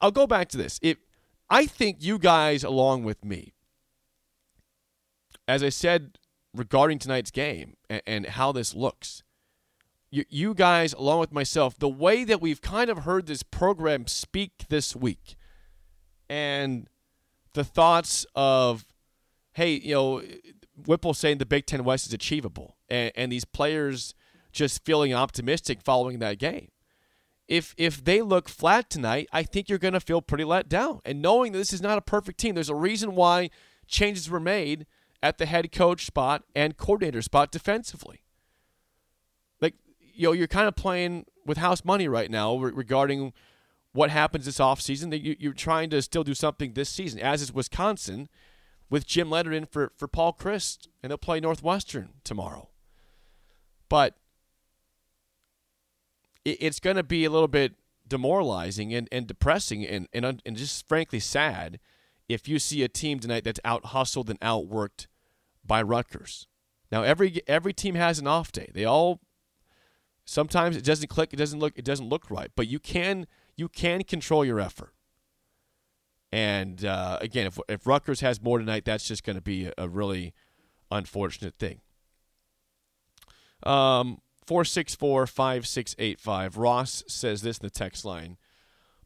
I'll 0.00 0.10
go 0.10 0.26
back 0.26 0.48
to 0.48 0.56
this. 0.56 0.78
If 0.82 0.98
I 1.48 1.66
think 1.66 1.98
you 2.00 2.18
guys, 2.18 2.64
along 2.64 3.04
with 3.04 3.24
me, 3.24 3.52
as 5.48 5.62
I 5.62 5.70
said 5.70 6.18
regarding 6.54 6.98
tonight's 6.98 7.30
game 7.30 7.76
and, 7.88 8.02
and 8.06 8.26
how 8.26 8.52
this 8.52 8.74
looks, 8.74 9.22
you, 10.10 10.24
you 10.28 10.54
guys, 10.54 10.92
along 10.92 11.20
with 11.20 11.32
myself, 11.32 11.78
the 11.78 11.88
way 11.88 12.24
that 12.24 12.40
we've 12.40 12.60
kind 12.60 12.90
of 12.90 12.98
heard 12.98 13.26
this 13.26 13.42
program 13.42 14.06
speak 14.06 14.66
this 14.68 14.94
week, 14.94 15.36
and 16.28 16.88
the 17.54 17.64
thoughts 17.64 18.26
of, 18.34 18.84
hey, 19.54 19.74
you 19.74 19.94
know, 19.94 20.22
Whipple 20.86 21.14
saying 21.14 21.38
the 21.38 21.46
Big 21.46 21.66
Ten 21.66 21.84
West 21.84 22.06
is 22.06 22.12
achievable, 22.12 22.76
and, 22.88 23.12
and 23.14 23.32
these 23.32 23.44
players 23.44 24.14
just 24.52 24.84
feeling 24.84 25.14
optimistic 25.14 25.80
following 25.82 26.18
that 26.18 26.38
game. 26.38 26.68
If 27.48 27.74
if 27.76 28.04
they 28.04 28.22
look 28.22 28.48
flat 28.48 28.88
tonight, 28.88 29.28
I 29.32 29.42
think 29.42 29.68
you're 29.68 29.78
going 29.78 29.94
to 29.94 30.00
feel 30.00 30.22
pretty 30.22 30.44
let 30.44 30.68
down. 30.68 31.00
And 31.04 31.20
knowing 31.20 31.52
that 31.52 31.58
this 31.58 31.72
is 31.72 31.82
not 31.82 31.98
a 31.98 32.02
perfect 32.02 32.38
team, 32.38 32.54
there's 32.54 32.68
a 32.68 32.74
reason 32.74 33.14
why 33.14 33.50
changes 33.86 34.30
were 34.30 34.40
made 34.40 34.86
at 35.22 35.38
the 35.38 35.46
head 35.46 35.70
coach 35.72 36.04
spot 36.04 36.42
and 36.54 36.76
coordinator 36.76 37.22
spot 37.22 37.52
defensively. 37.52 38.22
Like 39.60 39.74
you 40.00 40.28
know, 40.28 40.32
you're 40.32 40.48
kind 40.48 40.68
of 40.68 40.74
playing 40.74 41.26
with 41.46 41.58
house 41.58 41.84
money 41.84 42.08
right 42.08 42.30
now 42.30 42.56
regarding 42.56 43.32
what 43.92 44.10
happens 44.10 44.46
this 44.46 44.58
offseason. 44.58 45.10
That 45.10 45.20
you, 45.20 45.36
you're 45.38 45.52
trying 45.52 45.90
to 45.90 46.02
still 46.02 46.24
do 46.24 46.34
something 46.34 46.72
this 46.72 46.88
season, 46.88 47.20
as 47.20 47.42
is 47.42 47.52
Wisconsin, 47.52 48.28
with 48.90 49.06
Jim 49.06 49.30
Leonhard 49.30 49.54
in 49.54 49.66
for 49.66 49.92
for 49.96 50.08
Paul 50.08 50.32
Chryst, 50.32 50.88
and 51.02 51.10
they'll 51.10 51.18
play 51.18 51.40
Northwestern 51.40 52.10
tomorrow. 52.24 52.68
But 53.88 54.16
it, 56.44 56.58
it's 56.60 56.80
going 56.80 56.96
to 56.96 57.02
be 57.02 57.24
a 57.24 57.30
little 57.30 57.48
bit 57.48 57.74
demoralizing 58.08 58.92
and, 58.92 59.08
and 59.12 59.26
depressing 59.26 59.86
and, 59.86 60.08
and 60.12 60.42
and 60.44 60.56
just 60.56 60.86
frankly 60.86 61.20
sad 61.20 61.78
if 62.28 62.48
you 62.48 62.58
see 62.58 62.82
a 62.82 62.88
team 62.88 63.18
tonight 63.18 63.44
that's 63.44 63.60
out 63.64 63.86
hustled 63.86 64.28
and 64.28 64.40
outworked 64.40 65.06
by 65.64 65.82
Rutgers. 65.82 66.46
Now 66.90 67.02
every 67.02 67.40
every 67.46 67.72
team 67.72 67.94
has 67.94 68.18
an 68.18 68.26
off 68.26 68.52
day. 68.52 68.70
They 68.72 68.84
all 68.84 69.20
sometimes 70.24 70.76
it 70.76 70.84
doesn't 70.84 71.08
click, 71.08 71.32
it 71.32 71.36
doesn't 71.36 71.58
look 71.58 71.72
it 71.76 71.84
doesn't 71.84 72.08
look 72.08 72.30
right, 72.30 72.50
but 72.54 72.68
you 72.68 72.78
can 72.78 73.26
you 73.56 73.68
can 73.68 74.04
control 74.04 74.44
your 74.44 74.60
effort. 74.60 74.94
And 76.32 76.84
uh, 76.84 77.18
again, 77.20 77.46
if 77.46 77.58
if 77.68 77.86
Rutgers 77.86 78.20
has 78.20 78.42
more 78.42 78.58
tonight, 78.58 78.84
that's 78.84 79.06
just 79.06 79.24
going 79.24 79.36
to 79.36 79.42
be 79.42 79.66
a, 79.66 79.72
a, 79.78 79.88
really 79.88 80.32
unfortunate 80.90 81.54
thing. 81.54 81.80
Um, 83.64 84.20
four 84.46 84.64
six 84.64 84.94
four 84.94 85.26
five 85.26 85.66
six 85.66 85.94
eight 85.98 86.18
five. 86.18 86.56
Ross 86.56 87.04
says 87.06 87.42
this 87.42 87.58
in 87.58 87.66
the 87.66 87.70
text 87.70 88.04
line. 88.04 88.38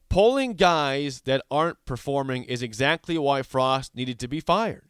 Pulling 0.09 0.55
guys 0.55 1.23
that 1.23 1.43
aren't 1.51 1.85
performing 1.85 2.45
is 2.45 2.63
exactly 2.63 3.19
why 3.19 3.43
Frost 3.43 3.97
needed 3.97 4.21
to 4.21 4.29
be 4.29 4.39
fired. 4.39 4.86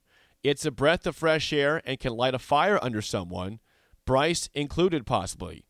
It's 0.47 0.65
a 0.65 0.71
breath 0.71 1.09
of 1.09 1.17
fresh 1.17 1.53
air 1.53 1.83
and 1.85 1.99
can 1.99 2.13
light 2.13 2.33
a 2.33 2.39
fire 2.39 2.79
under 2.81 3.03
someone, 3.03 3.59
Bryce 4.05 4.49
included, 4.55 5.05
possibly. 5.05 5.65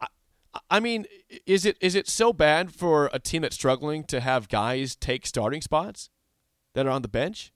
I, 0.00 0.08
I 0.68 0.80
mean, 0.80 1.06
is 1.46 1.64
it 1.64 1.76
is 1.80 1.94
it 1.94 2.08
so 2.08 2.32
bad 2.32 2.74
for 2.74 3.08
a 3.12 3.20
team 3.20 3.42
that's 3.42 3.54
struggling 3.54 4.02
to 4.04 4.18
have 4.18 4.48
guys 4.48 4.96
take 4.96 5.26
starting 5.26 5.60
spots 5.60 6.10
that 6.74 6.86
are 6.86 6.90
on 6.90 7.02
the 7.02 7.08
bench? 7.08 7.52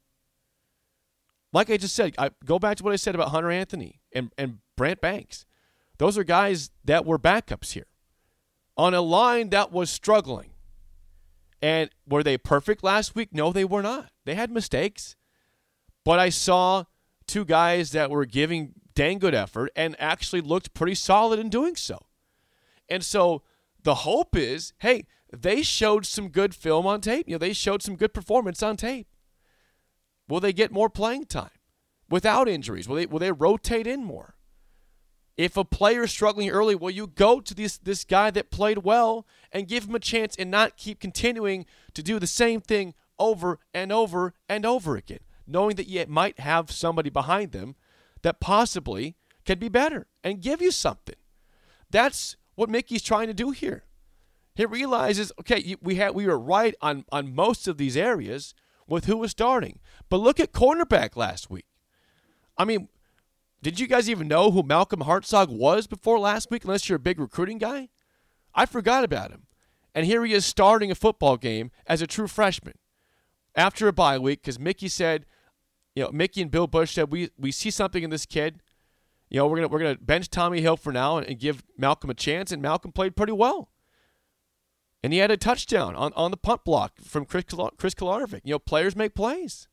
Like 1.53 1.71
I 1.71 1.77
just 1.77 1.97
said, 1.97 2.14
I 2.19 2.31
go 2.45 2.61
back 2.61 2.77
to 2.77 2.85
what 2.85 2.92
I 2.92 2.97
said 2.97 3.16
about 3.16 3.31
Hunter 3.31 3.51
Anthony 3.51 4.01
and, 4.12 4.31
and 4.38 4.59
Brant 4.77 5.01
Banks. 5.01 5.45
Those 5.99 6.16
are 6.16 6.23
guys 6.23 6.71
that 6.85 7.05
were 7.05 7.19
backups 7.19 7.73
here 7.73 7.88
on 8.77 8.95
a 8.95 9.01
line 9.01 9.49
that 9.51 9.73
was 9.73 9.90
struggling. 9.90 10.51
And 11.61 11.90
were 12.07 12.23
they 12.23 12.38
perfect 12.38 12.85
last 12.85 13.16
week? 13.16 13.31
No, 13.33 13.51
they 13.51 13.64
were 13.64 13.83
not. 13.83 14.11
They 14.25 14.37
had 14.37 14.53
mistakes. 14.53 15.16
But 16.07 16.21
I 16.21 16.29
saw 16.29 16.85
two 17.27 17.45
guys 17.45 17.90
that 17.90 18.12
were 18.12 18.27
giving 18.27 18.75
dang 18.95 19.19
good 19.19 19.35
effort 19.35 19.73
and 19.75 19.97
actually 19.99 20.40
looked 20.40 20.73
pretty 20.73 20.95
solid 20.95 21.40
in 21.40 21.49
doing 21.49 21.75
so. 21.75 22.07
And 22.88 23.05
so 23.05 23.42
the 23.83 23.97
hope 23.97 24.37
is 24.37 24.73
hey, 24.79 25.07
they 25.37 25.62
showed 25.62 26.07
some 26.07 26.29
good 26.29 26.55
film 26.55 26.87
on 26.87 27.01
tape. 27.01 27.27
You 27.27 27.35
know, 27.35 27.38
they 27.38 27.53
showed 27.53 27.83
some 27.83 27.97
good 27.97 28.14
performance 28.14 28.62
on 28.62 28.77
tape. 28.77 29.09
Will 30.29 30.38
they 30.38 30.53
get 30.53 30.71
more 30.71 30.88
playing 30.88 31.25
time 31.25 31.51
without 32.09 32.49
injuries? 32.49 32.88
Will 32.88 32.97
they, 32.97 33.07
will 33.07 33.19
they 33.19 33.33
rotate 33.33 33.88
in 33.88 34.05
more? 34.05 34.37
If 35.37 35.57
a 35.57 35.64
player 35.64 36.05
is 36.05 36.12
struggling 36.12 36.51
early, 36.51 36.77
will 36.77 36.90
you 36.90 37.09
go 37.09 37.40
to 37.40 37.53
this 37.53 37.79
this 37.79 38.05
guy 38.05 38.31
that 38.31 38.53
played 38.53 38.79
well 38.79 39.27
and 39.51 39.66
give 39.66 39.88
him 39.88 39.97
a 39.97 39.99
chance 39.99 40.37
and 40.37 40.53
not 40.53 40.77
keep 40.77 41.01
continuing 41.01 41.66
to 41.95 42.03
do 42.05 42.21
the 42.21 42.29
same 42.29 42.61
thing 42.61 42.95
over 43.19 43.59
and 43.75 43.90
over 43.90 44.35
and 44.49 44.64
over 44.64 44.97
again, 44.97 45.19
knowing 45.46 45.76
that 45.76 45.88
you 45.88 46.04
might 46.09 46.40
have 46.40 46.70
somebody 46.70 47.11
behind 47.11 47.52
them 47.52 47.76
that 48.22 48.40
possibly 48.40 49.16
can 49.44 49.59
be 49.59 49.68
better 49.68 50.06
and 50.24 50.40
give 50.40 50.61
you 50.61 50.70
something. 50.70 51.14
That's 51.90 52.37
what 52.54 52.68
Mickey's 52.68 53.02
trying 53.02 53.28
to 53.28 53.35
do 53.35 53.50
here. 53.50 53.85
He 54.54 54.64
realizes, 54.64 55.32
okay, 55.40 55.76
we 55.82 55.96
had 55.96 56.14
we 56.14 56.26
were 56.26 56.38
right 56.38 56.74
on 56.80 57.04
on 57.12 57.35
most 57.35 57.68
of 57.68 57.76
these 57.76 57.96
areas 57.96 58.54
with 58.88 59.04
who 59.04 59.18
was 59.18 59.30
starting, 59.30 59.80
but 60.09 60.16
look 60.18 60.40
at 60.40 60.52
cornerback 60.52 61.14
last 61.14 61.50
week. 61.50 61.66
I 62.56 62.64
mean, 62.64 62.88
did 63.62 63.78
you 63.78 63.87
guys 63.87 64.09
even 64.09 64.28
know 64.28 64.50
who 64.50 64.62
Malcolm 64.62 65.00
Hartzog 65.00 65.48
was 65.48 65.87
before 65.87 66.18
last 66.18 66.50
week, 66.50 66.64
unless 66.64 66.88
you're 66.88 66.96
a 66.96 67.00
big 67.00 67.20
recruiting 67.20 67.59
guy? 67.59 67.90
I 68.54 68.64
forgot 68.64 69.04
about 69.04 69.30
him. 69.30 69.46
And 69.94 70.06
here 70.06 70.24
he 70.24 70.32
is 70.32 70.44
starting 70.44 70.90
a 70.90 70.94
football 70.94 71.37
game 71.37 71.70
as 71.87 72.00
a 72.00 72.06
true 72.06 72.28
freshman 72.28 72.74
after 73.54 73.88
a 73.88 73.92
bye 73.92 74.18
week 74.18 74.42
because 74.42 74.59
Mickey 74.59 74.88
said, 74.88 75.26
you 75.96 76.04
know, 76.04 76.11
Mickey 76.12 76.42
and 76.42 76.50
Bill 76.50 76.66
Busch 76.66 76.92
said, 76.92 77.11
we, 77.11 77.30
we 77.38 77.50
see 77.50 77.70
something 77.70 78.02
in 78.02 78.11
this 78.11 78.26
kid. 78.26 78.61
You 79.30 79.38
know, 79.38 79.48
we're 79.48 79.56
gonna 79.56 79.68
we're 79.68 79.80
gonna 79.80 79.96
bench 79.96 80.30
Tommy 80.30 80.61
Hill 80.61 80.76
for 80.76 80.92
now 80.92 81.16
and, 81.16 81.26
and 81.26 81.40
give 81.40 81.64
Malcolm 81.76 82.11
a 82.11 82.14
chance, 82.14 82.52
and 82.52 82.62
Malcolm 82.62 82.92
played 82.92 83.16
pretty 83.16 83.32
well. 83.32 83.70
And 85.02 85.12
he 85.12 85.18
had 85.18 85.32
a 85.32 85.37
touchdown 85.37 85.96
on, 85.96 86.12
on 86.14 86.30
the 86.30 86.37
punt 86.37 86.64
block 86.64 87.00
from 87.00 87.24
Chris 87.24 87.44
Chris. 87.76 87.94
You 87.98 88.40
know, 88.44 88.59
players 88.61 88.94
make 88.94 89.14
plays. 89.14 89.66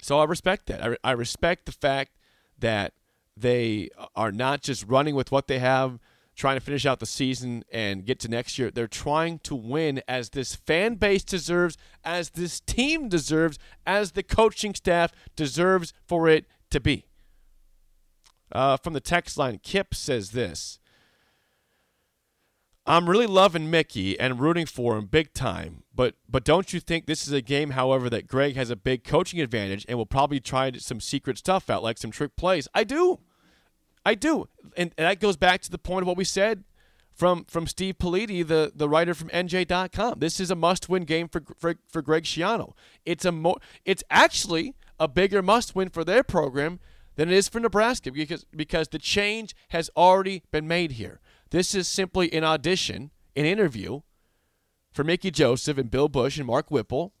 So 0.00 0.18
I 0.18 0.24
respect 0.24 0.66
that. 0.66 0.82
I, 0.82 0.96
I 1.04 1.12
respect 1.12 1.66
the 1.66 1.72
fact 1.72 2.12
that 2.58 2.94
they 3.36 3.90
are 4.14 4.32
not 4.32 4.62
just 4.62 4.86
running 4.86 5.14
with 5.14 5.32
what 5.32 5.46
they 5.46 5.58
have, 5.58 5.98
trying 6.34 6.56
to 6.56 6.60
finish 6.60 6.84
out 6.84 7.00
the 7.00 7.06
season 7.06 7.64
and 7.72 8.04
get 8.04 8.18
to 8.20 8.28
next 8.28 8.58
year. 8.58 8.70
They're 8.70 8.86
trying 8.86 9.38
to 9.40 9.54
win 9.54 10.02
as 10.08 10.30
this 10.30 10.54
fan 10.54 10.96
base 10.96 11.24
deserves, 11.24 11.76
as 12.04 12.30
this 12.30 12.60
team 12.60 13.08
deserves, 13.08 13.58
as 13.86 14.12
the 14.12 14.22
coaching 14.22 14.74
staff 14.74 15.12
deserves 15.36 15.92
for 16.06 16.28
it 16.28 16.46
to 16.70 16.80
be. 16.80 17.06
Uh, 18.52 18.76
from 18.76 18.92
the 18.92 19.00
text 19.00 19.38
line, 19.38 19.58
Kip 19.62 19.94
says 19.94 20.30
this 20.30 20.78
I'm 22.86 23.08
really 23.08 23.26
loving 23.26 23.70
Mickey 23.70 24.18
and 24.20 24.38
rooting 24.38 24.66
for 24.66 24.98
him 24.98 25.06
big 25.06 25.32
time. 25.32 25.84
But 25.94 26.16
but 26.28 26.44
don't 26.44 26.72
you 26.72 26.80
think 26.80 27.06
this 27.06 27.26
is 27.26 27.32
a 27.32 27.40
game, 27.40 27.70
however, 27.70 28.10
that 28.10 28.26
Greg 28.26 28.56
has 28.56 28.68
a 28.68 28.76
big 28.76 29.04
coaching 29.04 29.40
advantage 29.40 29.86
and 29.88 29.96
will 29.96 30.06
probably 30.06 30.40
try 30.40 30.70
some 30.72 31.00
secret 31.00 31.38
stuff 31.38 31.70
out, 31.70 31.82
like 31.82 31.96
some 31.96 32.10
trick 32.10 32.36
plays? 32.36 32.68
I 32.74 32.84
do, 32.84 33.20
I 34.04 34.14
do, 34.14 34.48
and, 34.76 34.92
and 34.98 35.06
that 35.06 35.20
goes 35.20 35.36
back 35.36 35.62
to 35.62 35.70
the 35.70 35.78
point 35.78 36.02
of 36.02 36.06
what 36.08 36.16
we 36.16 36.24
said 36.24 36.64
from 37.14 37.44
from 37.44 37.66
Steve 37.66 37.96
Politi, 37.98 38.46
the 38.46 38.72
the 38.74 38.88
writer 38.88 39.14
from 39.14 39.28
NJ.com. 39.30 40.18
This 40.18 40.40
is 40.40 40.50
a 40.50 40.54
must-win 40.54 41.04
game 41.04 41.28
for 41.28 41.42
for, 41.56 41.76
for 41.88 42.02
Greg 42.02 42.24
Schiano. 42.24 42.74
It's 43.04 43.24
a 43.24 43.32
mo- 43.32 43.58
it's 43.84 44.02
actually 44.10 44.74
a 44.98 45.08
bigger 45.08 45.42
must-win 45.42 45.88
for 45.90 46.04
their 46.04 46.22
program 46.22 46.80
than 47.16 47.28
it 47.30 47.34
is 47.34 47.48
for 47.48 47.60
Nebraska 47.60 48.12
because 48.12 48.44
because 48.54 48.88
the 48.88 48.98
change 48.98 49.54
has 49.68 49.90
already 49.96 50.42
been 50.50 50.68
made 50.68 50.92
here. 50.92 51.20
This 51.50 51.74
is 51.74 51.86
simply 51.86 52.32
an 52.32 52.44
audition, 52.44 53.10
an 53.36 53.44
interview 53.44 54.00
for 54.92 55.04
Mickey 55.04 55.30
Joseph 55.30 55.78
and 55.78 55.90
Bill 55.90 56.08
Busch 56.08 56.36
and 56.36 56.46
Mark 56.46 56.70
Whipple 56.70 57.12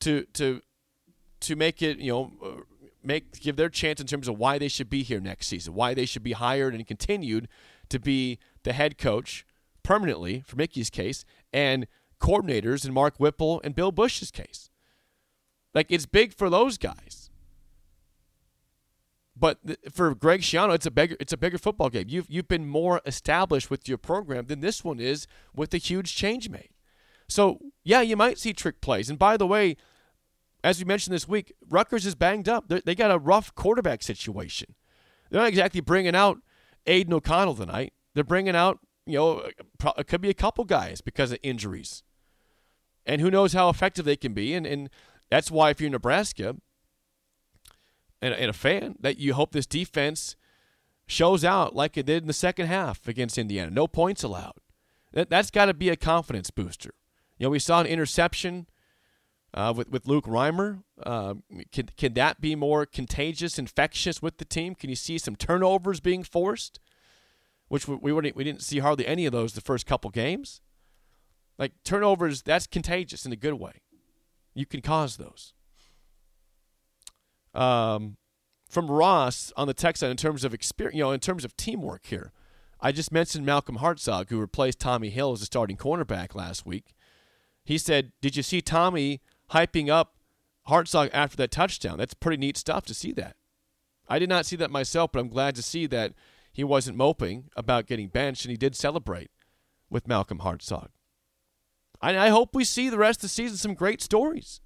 to 0.00 0.24
to 0.34 0.60
to 1.40 1.56
make 1.56 1.82
it, 1.82 1.98
you 1.98 2.12
know, 2.12 2.64
make 3.04 3.40
give 3.40 3.56
their 3.56 3.68
chance 3.68 4.00
in 4.00 4.06
terms 4.06 4.28
of 4.28 4.38
why 4.38 4.58
they 4.58 4.68
should 4.68 4.90
be 4.90 5.02
here 5.02 5.20
next 5.20 5.46
season, 5.46 5.74
why 5.74 5.94
they 5.94 6.06
should 6.06 6.22
be 6.22 6.32
hired 6.32 6.74
and 6.74 6.86
continued 6.86 7.48
to 7.88 7.98
be 7.98 8.38
the 8.62 8.72
head 8.72 8.98
coach 8.98 9.46
permanently 9.82 10.42
for 10.46 10.56
Mickey's 10.56 10.90
case 10.90 11.24
and 11.52 11.86
coordinators 12.20 12.86
in 12.86 12.92
Mark 12.92 13.16
Whipple 13.18 13.60
and 13.62 13.74
Bill 13.74 13.92
Busch's 13.92 14.30
case. 14.30 14.70
Like 15.74 15.86
it's 15.90 16.06
big 16.06 16.32
for 16.32 16.48
those 16.48 16.78
guys. 16.78 17.30
But 19.36 19.58
for 19.92 20.14
Greg 20.14 20.42
Schiano, 20.42 20.74
it's 20.74 20.86
a 20.86 20.90
bigger 20.90 21.16
it's 21.18 21.32
a 21.32 21.36
bigger 21.36 21.58
football 21.58 21.90
game. 21.90 22.06
You've 22.08 22.26
you've 22.28 22.48
been 22.48 22.66
more 22.66 23.00
established 23.04 23.70
with 23.70 23.88
your 23.88 23.98
program 23.98 24.46
than 24.46 24.60
this 24.60 24.84
one 24.84 25.00
is 25.00 25.26
with 25.54 25.70
the 25.70 25.78
huge 25.78 26.14
change 26.14 26.48
made. 26.48 26.70
So 27.28 27.58
yeah, 27.82 28.00
you 28.00 28.16
might 28.16 28.38
see 28.38 28.52
trick 28.52 28.80
plays. 28.80 29.10
And 29.10 29.18
by 29.18 29.36
the 29.36 29.46
way, 29.46 29.76
as 30.64 30.78
we 30.78 30.86
mentioned 30.86 31.14
this 31.14 31.28
week, 31.28 31.52
Rutgers 31.68 32.06
is 32.06 32.14
banged 32.14 32.48
up. 32.48 32.68
They're, 32.68 32.80
they 32.84 32.94
got 32.94 33.10
a 33.10 33.18
rough 33.18 33.54
quarterback 33.54 34.02
situation. 34.02 34.74
They're 35.30 35.42
not 35.42 35.48
exactly 35.48 35.82
bringing 35.82 36.16
out 36.16 36.38
Aidan 36.86 37.12
O'Connell 37.12 37.54
tonight. 37.54 37.92
They're 38.14 38.24
bringing 38.24 38.56
out 38.56 38.80
you 39.06 39.18
know 39.18 39.50
it 39.98 40.06
could 40.06 40.22
be 40.22 40.30
a 40.30 40.34
couple 40.34 40.64
guys 40.64 41.02
because 41.02 41.30
of 41.30 41.38
injuries, 41.42 42.02
and 43.04 43.20
who 43.20 43.30
knows 43.30 43.52
how 43.52 43.68
effective 43.68 44.06
they 44.06 44.16
can 44.16 44.32
be. 44.32 44.54
And 44.54 44.66
and 44.66 44.88
that's 45.30 45.50
why 45.50 45.70
if 45.70 45.80
you're 45.80 45.90
Nebraska, 45.90 46.56
and, 48.22 48.34
and 48.34 48.48
a 48.48 48.54
fan 48.54 48.96
that 49.00 49.18
you 49.18 49.34
hope 49.34 49.52
this 49.52 49.66
defense 49.66 50.34
shows 51.06 51.44
out 51.44 51.76
like 51.76 51.98
it 51.98 52.06
did 52.06 52.22
in 52.22 52.26
the 52.26 52.32
second 52.32 52.66
half 52.66 53.06
against 53.06 53.36
Indiana. 53.36 53.70
No 53.70 53.86
points 53.86 54.22
allowed. 54.22 54.54
That, 55.12 55.28
that's 55.28 55.50
got 55.50 55.66
to 55.66 55.74
be 55.74 55.90
a 55.90 55.96
confidence 55.96 56.50
booster. 56.50 56.94
You 57.38 57.44
know, 57.44 57.50
we 57.50 57.58
saw 57.58 57.80
an 57.80 57.86
interception 57.86 58.66
uh, 59.54 59.72
with, 59.74 59.88
with 59.88 60.06
Luke 60.06 60.26
Reimer. 60.26 60.82
Uh, 61.02 61.34
can, 61.72 61.88
can 61.96 62.14
that 62.14 62.40
be 62.40 62.54
more 62.54 62.84
contagious, 62.84 63.58
infectious 63.58 64.20
with 64.20 64.38
the 64.38 64.44
team? 64.44 64.74
Can 64.74 64.90
you 64.90 64.96
see 64.96 65.16
some 65.16 65.36
turnovers 65.36 66.00
being 66.00 66.24
forced? 66.24 66.80
Which 67.68 67.88
we, 67.88 67.96
we, 67.96 68.12
we 68.12 68.44
didn't 68.44 68.62
see 68.62 68.80
hardly 68.80 69.06
any 69.06 69.24
of 69.24 69.32
those 69.32 69.54
the 69.54 69.60
first 69.60 69.86
couple 69.86 70.10
games. 70.10 70.60
Like 71.58 71.72
turnovers, 71.84 72.42
that's 72.42 72.66
contagious 72.66 73.24
in 73.24 73.32
a 73.32 73.36
good 73.36 73.54
way. 73.54 73.80
You 74.54 74.66
can 74.66 74.82
cause 74.82 75.16
those 75.16 75.54
um, 77.54 78.16
from 78.68 78.90
Ross 78.90 79.52
on 79.56 79.66
the 79.66 79.74
text 79.74 80.00
side 80.00 80.10
in 80.10 80.16
terms 80.16 80.44
of 80.44 80.52
experience, 80.52 80.96
you 80.96 81.02
know, 81.02 81.12
in 81.12 81.20
terms 81.20 81.44
of 81.44 81.56
teamwork 81.56 82.06
here. 82.06 82.32
I 82.80 82.92
just 82.92 83.12
mentioned 83.12 83.46
Malcolm 83.46 83.78
Hartzog, 83.78 84.28
who 84.28 84.38
replaced 84.38 84.80
Tommy 84.80 85.10
Hill 85.10 85.32
as 85.32 85.42
a 85.42 85.46
starting 85.46 85.76
cornerback 85.76 86.34
last 86.34 86.66
week. 86.66 86.94
He 87.64 87.78
said, 87.78 88.12
"Did 88.20 88.36
you 88.36 88.42
see 88.42 88.60
Tommy 88.60 89.22
hyping 89.52 89.88
up 89.88 90.16
Hartzog 90.68 91.10
after 91.12 91.36
that 91.36 91.50
touchdown? 91.50 91.98
That's 91.98 92.14
pretty 92.14 92.38
neat 92.38 92.56
stuff 92.56 92.84
to 92.86 92.94
see 92.94 93.12
that." 93.12 93.36
I 94.08 94.18
did 94.18 94.28
not 94.28 94.46
see 94.46 94.56
that 94.56 94.70
myself, 94.70 95.12
but 95.12 95.20
I'm 95.20 95.28
glad 95.28 95.54
to 95.56 95.62
see 95.62 95.86
that 95.86 96.12
he 96.52 96.62
wasn't 96.62 96.96
moping 96.96 97.50
about 97.56 97.86
getting 97.86 98.08
benched, 98.08 98.44
and 98.44 98.50
he 98.50 98.56
did 98.56 98.76
celebrate 98.76 99.30
with 99.90 100.06
Malcolm 100.06 100.40
Hartzog. 100.40 100.88
I, 102.00 102.26
I 102.26 102.28
hope 102.28 102.54
we 102.54 102.64
see 102.64 102.88
the 102.88 102.98
rest 102.98 103.18
of 103.18 103.22
the 103.22 103.28
season 103.28 103.56
some 103.56 103.74
great 103.74 104.02
stories 104.02 104.60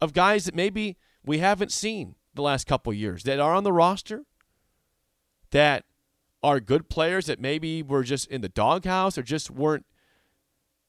of 0.00 0.12
guys 0.12 0.44
that 0.44 0.54
maybe 0.54 0.96
we 1.24 1.38
haven't 1.38 1.72
seen 1.72 2.16
the 2.34 2.42
last 2.42 2.66
couple 2.66 2.92
years 2.92 3.22
that 3.22 3.40
are 3.40 3.54
on 3.54 3.64
the 3.64 3.72
roster 3.72 4.24
that 5.50 5.84
are 6.42 6.60
good 6.60 6.90
players 6.90 7.26
that 7.26 7.40
maybe 7.40 7.82
were 7.82 8.02
just 8.02 8.28
in 8.28 8.42
the 8.42 8.48
doghouse 8.48 9.16
or 9.16 9.22
just 9.22 9.50
weren't 9.50 9.86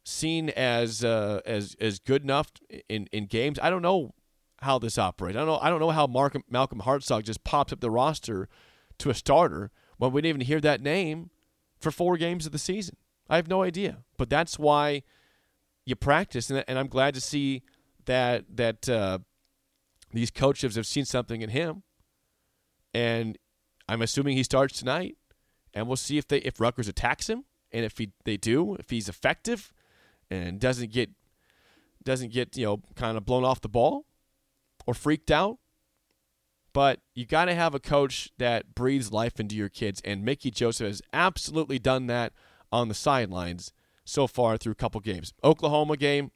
seen 0.06 0.50
as 0.52 1.04
uh, 1.04 1.41
as 1.46 1.76
as 1.82 2.00
good 2.00 2.24
enough 2.24 2.52
in 2.88 3.08
in 3.12 3.26
games. 3.26 3.60
I 3.62 3.70
don't 3.70 3.82
know 3.82 4.13
how 4.62 4.80
this 4.80 4.98
operates. 4.98 5.36
I 5.36 5.39
don't 5.39 5.48
know. 5.48 5.60
I 5.62 5.70
don't 5.70 5.80
know 5.80 5.91
how 5.91 6.08
Mark, 6.08 6.38
Malcolm 6.50 6.82
Hartzog 6.82 7.24
just 7.24 7.44
pops 7.44 7.74
up 7.74 7.82
the 7.82 7.91
roster 7.91 8.48
to 9.00 9.10
a 9.10 9.13
starter 9.13 9.72
when 9.98 10.12
we 10.12 10.22
didn't 10.22 10.38
even 10.38 10.48
hear 10.48 10.62
that 10.62 10.82
name 10.82 11.30
for 11.80 11.91
four 11.91 12.18
games 12.18 12.46
of 12.46 12.52
the 12.52 12.58
season. 12.58 12.96
I 13.30 13.36
have 13.36 13.48
no 13.48 13.63
idea. 13.63 14.04
But 14.18 14.30
that's 14.30 14.58
why 14.58 15.04
you 15.86 15.96
practice, 15.96 16.50
and, 16.50 16.63
and 16.68 16.80
I'm 16.80 16.88
glad 16.88 17.13
to 17.15 17.22
see 17.22 17.63
that 18.06 18.46
that 18.56 18.88
uh, 18.88 19.20
these 20.13 20.32
coaches 20.32 20.76
have 20.76 20.88
seen 20.88 21.06
something 21.06 21.41
in 21.41 21.50
him, 21.50 21.84
and 22.94 23.38
I'm 23.89 24.02
assuming 24.02 24.38
he 24.38 24.44
starts 24.44 24.80
tonight, 24.80 25.18
and 25.74 25.88
we'll 25.88 25.98
see 25.98 26.18
if 26.18 26.28
they 26.28 26.38
if 26.39 26.62
Rutgers 26.62 26.88
attacks 26.88 27.30
him, 27.30 27.46
and 27.72 27.84
if 27.84 27.98
he 27.98 28.12
they 28.24 28.38
do, 28.38 28.76
if 28.76 28.89
he's 28.89 29.10
effective, 29.10 29.74
and 30.29 30.59
doesn't 30.59 30.91
get 30.91 31.09
doesn't 32.03 32.31
get 32.31 32.55
you 32.55 32.65
know 32.65 32.81
kind 32.95 33.17
of 33.17 33.25
blown 33.25 33.43
off 33.43 33.61
the 33.61 33.69
ball 33.69 34.05
or 34.85 34.93
freaked 34.93 35.31
out. 35.31 35.57
But 36.73 36.99
you 37.13 37.25
got 37.25 37.45
to 37.45 37.55
have 37.55 37.73
a 37.73 37.79
coach 37.79 38.31
that 38.38 38.75
breathes 38.75 39.11
life 39.11 39.39
into 39.39 39.55
your 39.55 39.69
kids, 39.69 40.01
and 40.03 40.25
Mickey 40.25 40.51
Joseph 40.51 40.88
has 40.88 41.01
absolutely 41.13 41.79
done 41.79 42.07
that 42.07 42.33
on 42.71 42.89
the 42.89 42.93
sidelines 42.93 43.71
so 44.03 44.27
far 44.27 44.57
through 44.57 44.73
a 44.73 44.75
couple 44.75 44.99
games. 44.99 45.33
Oklahoma 45.41 45.95
game, 45.95 46.31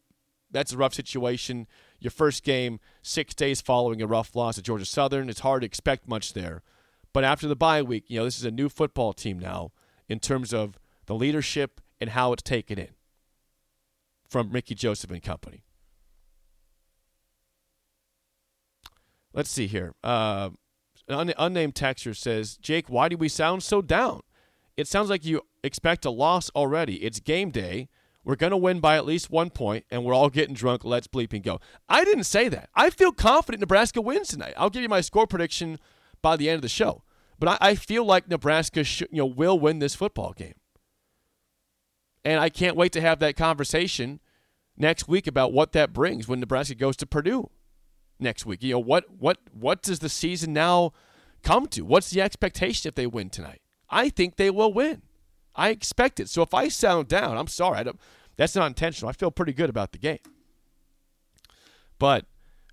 that's 0.50 0.72
a 0.72 0.78
rough 0.78 0.94
situation. 0.94 1.68
Your 2.00 2.12
first 2.12 2.44
game, 2.44 2.80
six 3.02 3.36
days 3.36 3.60
following 3.60 4.02
a 4.02 4.08
rough 4.08 4.34
loss 4.34 4.58
at 4.58 4.64
Georgia 4.64 4.86
Southern, 4.86 5.30
it's 5.30 5.42
hard 5.42 5.62
to 5.62 5.66
expect 5.66 6.08
much 6.08 6.32
there. 6.32 6.64
But 7.12 7.26
after 7.26 7.48
the 7.48 7.56
bye 7.56 7.82
week, 7.82 8.06
you 8.08 8.20
know, 8.20 8.26
this 8.26 8.38
is 8.38 8.46
a 8.46 8.52
new 8.52 8.70
football 8.70 9.12
team 9.12 9.38
now 9.38 9.72
in 10.08 10.20
terms 10.20 10.54
of 10.54 10.80
the 11.06 11.16
leadership 11.16 11.82
and 12.00 12.12
how 12.12 12.32
it's 12.32 12.44
taken 12.44 12.80
in 12.80 12.90
from 14.30 14.52
Mickey 14.52 14.76
Joseph 14.76 15.12
and 15.12 15.22
company. 15.22 15.64
Let's 19.34 19.50
see 19.50 19.68
here. 19.68 19.94
Uh, 20.04 20.52
an 21.08 21.34
unnamed 21.38 21.76
texter 21.76 22.16
says, 22.16 22.58
Jake, 22.58 22.90
why 22.90 23.10
do 23.10 23.18
we 23.18 23.30
sound 23.30 23.64
so 23.64 23.82
down? 23.82 24.22
It 24.78 24.88
sounds 24.88 25.10
like 25.10 25.26
you 25.26 25.42
expect 25.64 26.06
a 26.06 26.10
loss 26.10 26.50
already. 26.56 27.04
It's 27.04 27.20
game 27.20 27.50
day. 27.50 27.90
We're 28.24 28.36
going 28.36 28.52
to 28.52 28.58
win 28.58 28.80
by 28.80 28.96
at 28.96 29.06
least 29.06 29.32
one 29.32 29.50
point, 29.50 29.86
and 29.90 30.04
we're 30.04 30.14
all 30.14 30.30
getting 30.30 30.54
drunk. 30.54 30.84
Let's 30.84 31.08
bleeping 31.08 31.42
go. 31.42 31.60
I 31.88 32.04
didn't 32.04 32.26
say 32.26 32.48
that. 32.50 32.70
I 32.76 32.90
feel 32.90 33.12
confident 33.12 33.62
Nebraska 33.62 34.02
wins 34.02 34.28
tonight. 34.28 34.54
I'll 34.58 34.70
give 34.70 34.84
you 34.84 34.90
my 34.90 35.02
score 35.02 35.26
prediction 35.26 35.80
by 36.22 36.36
the 36.36 36.50
end 36.50 36.58
of 36.58 36.62
the 36.62 36.70
show. 36.70 37.04
But 37.40 37.50
I, 37.62 37.70
I 37.70 37.76
feel 37.76 38.06
like 38.06 38.28
Nebraska 38.28 38.84
you 39.00 39.08
know, 39.12 39.26
will 39.26 39.58
win 39.58 39.80
this 39.80 39.96
football 39.96 40.34
game. 40.34 40.59
And 42.26 42.40
I 42.40 42.50
can't 42.50 42.76
wait 42.76 42.92
to 42.94 43.02
have 43.02 43.20
that 43.20 43.36
conversation 43.38 44.20
next 44.78 45.08
week 45.08 45.28
about 45.28 45.54
what 45.54 45.72
that 45.74 45.94
brings 45.94 46.28
when 46.28 46.40
Nebraska 46.40 46.76
goes 46.76 46.98
to 46.98 47.06
Purdue 47.06 47.50
next 48.20 48.46
week. 48.46 48.62
You 48.64 48.74
know, 48.74 48.80
what 48.80 49.06
what 49.18 49.38
what 49.54 49.82
does 49.82 50.00
the 50.00 50.10
season 50.10 50.54
now 50.54 50.94
come 51.44 51.68
to? 51.68 51.84
What's 51.84 52.10
the 52.10 52.22
expectation 52.22 52.90
if 52.90 52.96
they 52.96 53.08
win 53.08 53.30
tonight? 53.30 53.62
I 53.90 54.10
think 54.10 54.36
they 54.36 54.50
will 54.50 54.74
win. 54.74 55.02
I 55.56 55.70
expect 55.70 56.20
it. 56.20 56.30
So 56.30 56.42
if 56.42 56.54
I 56.54 56.68
sound 56.68 57.08
down, 57.08 57.38
I'm 57.38 57.48
sorry. 57.48 57.84
That's 58.38 58.56
not 58.56 58.68
intentional. 58.68 59.10
I 59.10 59.14
feel 59.14 59.32
pretty 59.32 59.54
good 59.54 59.70
about 59.70 59.92
the 59.92 59.98
game. 59.98 60.20
But 61.98 62.26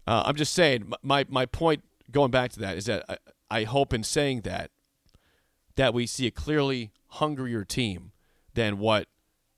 uh, 0.06 0.22
I'm 0.26 0.36
just 0.36 0.54
saying, 0.54 0.92
my, 1.02 1.26
my 1.28 1.46
point 1.46 1.82
going 2.12 2.30
back 2.30 2.52
to 2.52 2.60
that 2.60 2.76
is 2.76 2.86
that 2.86 3.04
I, 3.08 3.16
I 3.50 3.64
hope 3.64 3.92
in 3.92 4.04
saying 4.04 4.42
that, 4.42 4.70
that 5.74 5.92
we 5.92 6.06
see 6.06 6.26
a 6.28 6.30
clearly 6.30 6.92
hungrier 7.08 7.64
team 7.64 8.12
than 8.54 8.78
what 8.78 9.08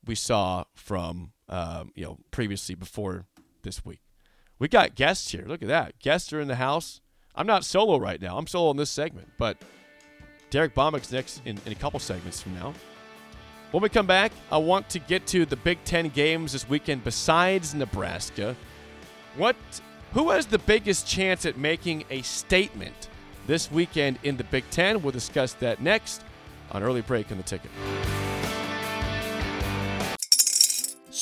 we 0.09 0.17
saw 0.17 0.65
from 0.75 1.33
um, 1.49 1.93
you 1.95 2.05
know 2.05 2.19
previously 2.33 2.75
before 2.75 3.27
this 3.63 3.85
week. 3.85 4.01
We 4.59 4.67
got 4.67 4.97
guests 4.97 5.31
here. 5.31 5.45
Look 5.47 5.63
at 5.63 5.69
that. 5.69 6.01
Guests 6.01 6.33
are 6.33 6.41
in 6.41 6.49
the 6.49 6.57
house. 6.57 7.01
I'm 7.37 7.47
not 7.47 7.65
solo 7.65 7.99
right 7.99 8.21
now. 8.21 8.37
I'm 8.37 8.49
solo 8.49 8.73
in 8.73 8.77
this 8.77 8.91
segment, 8.91 9.29
but 9.39 9.57
Derek 10.51 10.75
Bombeck's 10.75 11.13
next 11.13 11.43
in, 11.45 11.61
in 11.65 11.71
a 11.71 11.77
couple 11.77 12.01
segments 12.01 12.43
from 12.43 12.55
now. 12.55 12.75
When 13.71 13.83
we 13.83 13.89
come 13.91 14.07
back, 14.07 14.33
I 14.51 14.57
want 14.57 14.89
to 14.91 14.99
get 14.99 15.27
to 15.29 15.45
the 15.45 15.57
Big 15.57 15.79
Ten 15.85 16.09
games 16.09 16.53
this 16.53 16.69
weekend 16.69 17.05
besides 17.05 17.75
Nebraska. 17.75 18.57
What 19.37 19.57
who 20.15 20.31
has 20.31 20.47
the 20.47 20.59
biggest 20.59 21.07
chance 21.07 21.45
at 21.45 21.59
making 21.59 22.05
a 22.11 22.23
statement 22.23 23.11
this 23.47 23.71
weekend 23.71 24.19
in 24.23 24.39
the 24.39 24.45
Big 24.45 24.65
Ten? 24.71 25.03
We'll 25.03 25.13
discuss 25.13 25.53
that 25.55 25.83
next 25.83 26.23
on 26.73 26.83
early 26.83 27.03
break 27.03 27.31
in 27.31 27.37
the 27.37 27.45
ticket. 27.45 27.71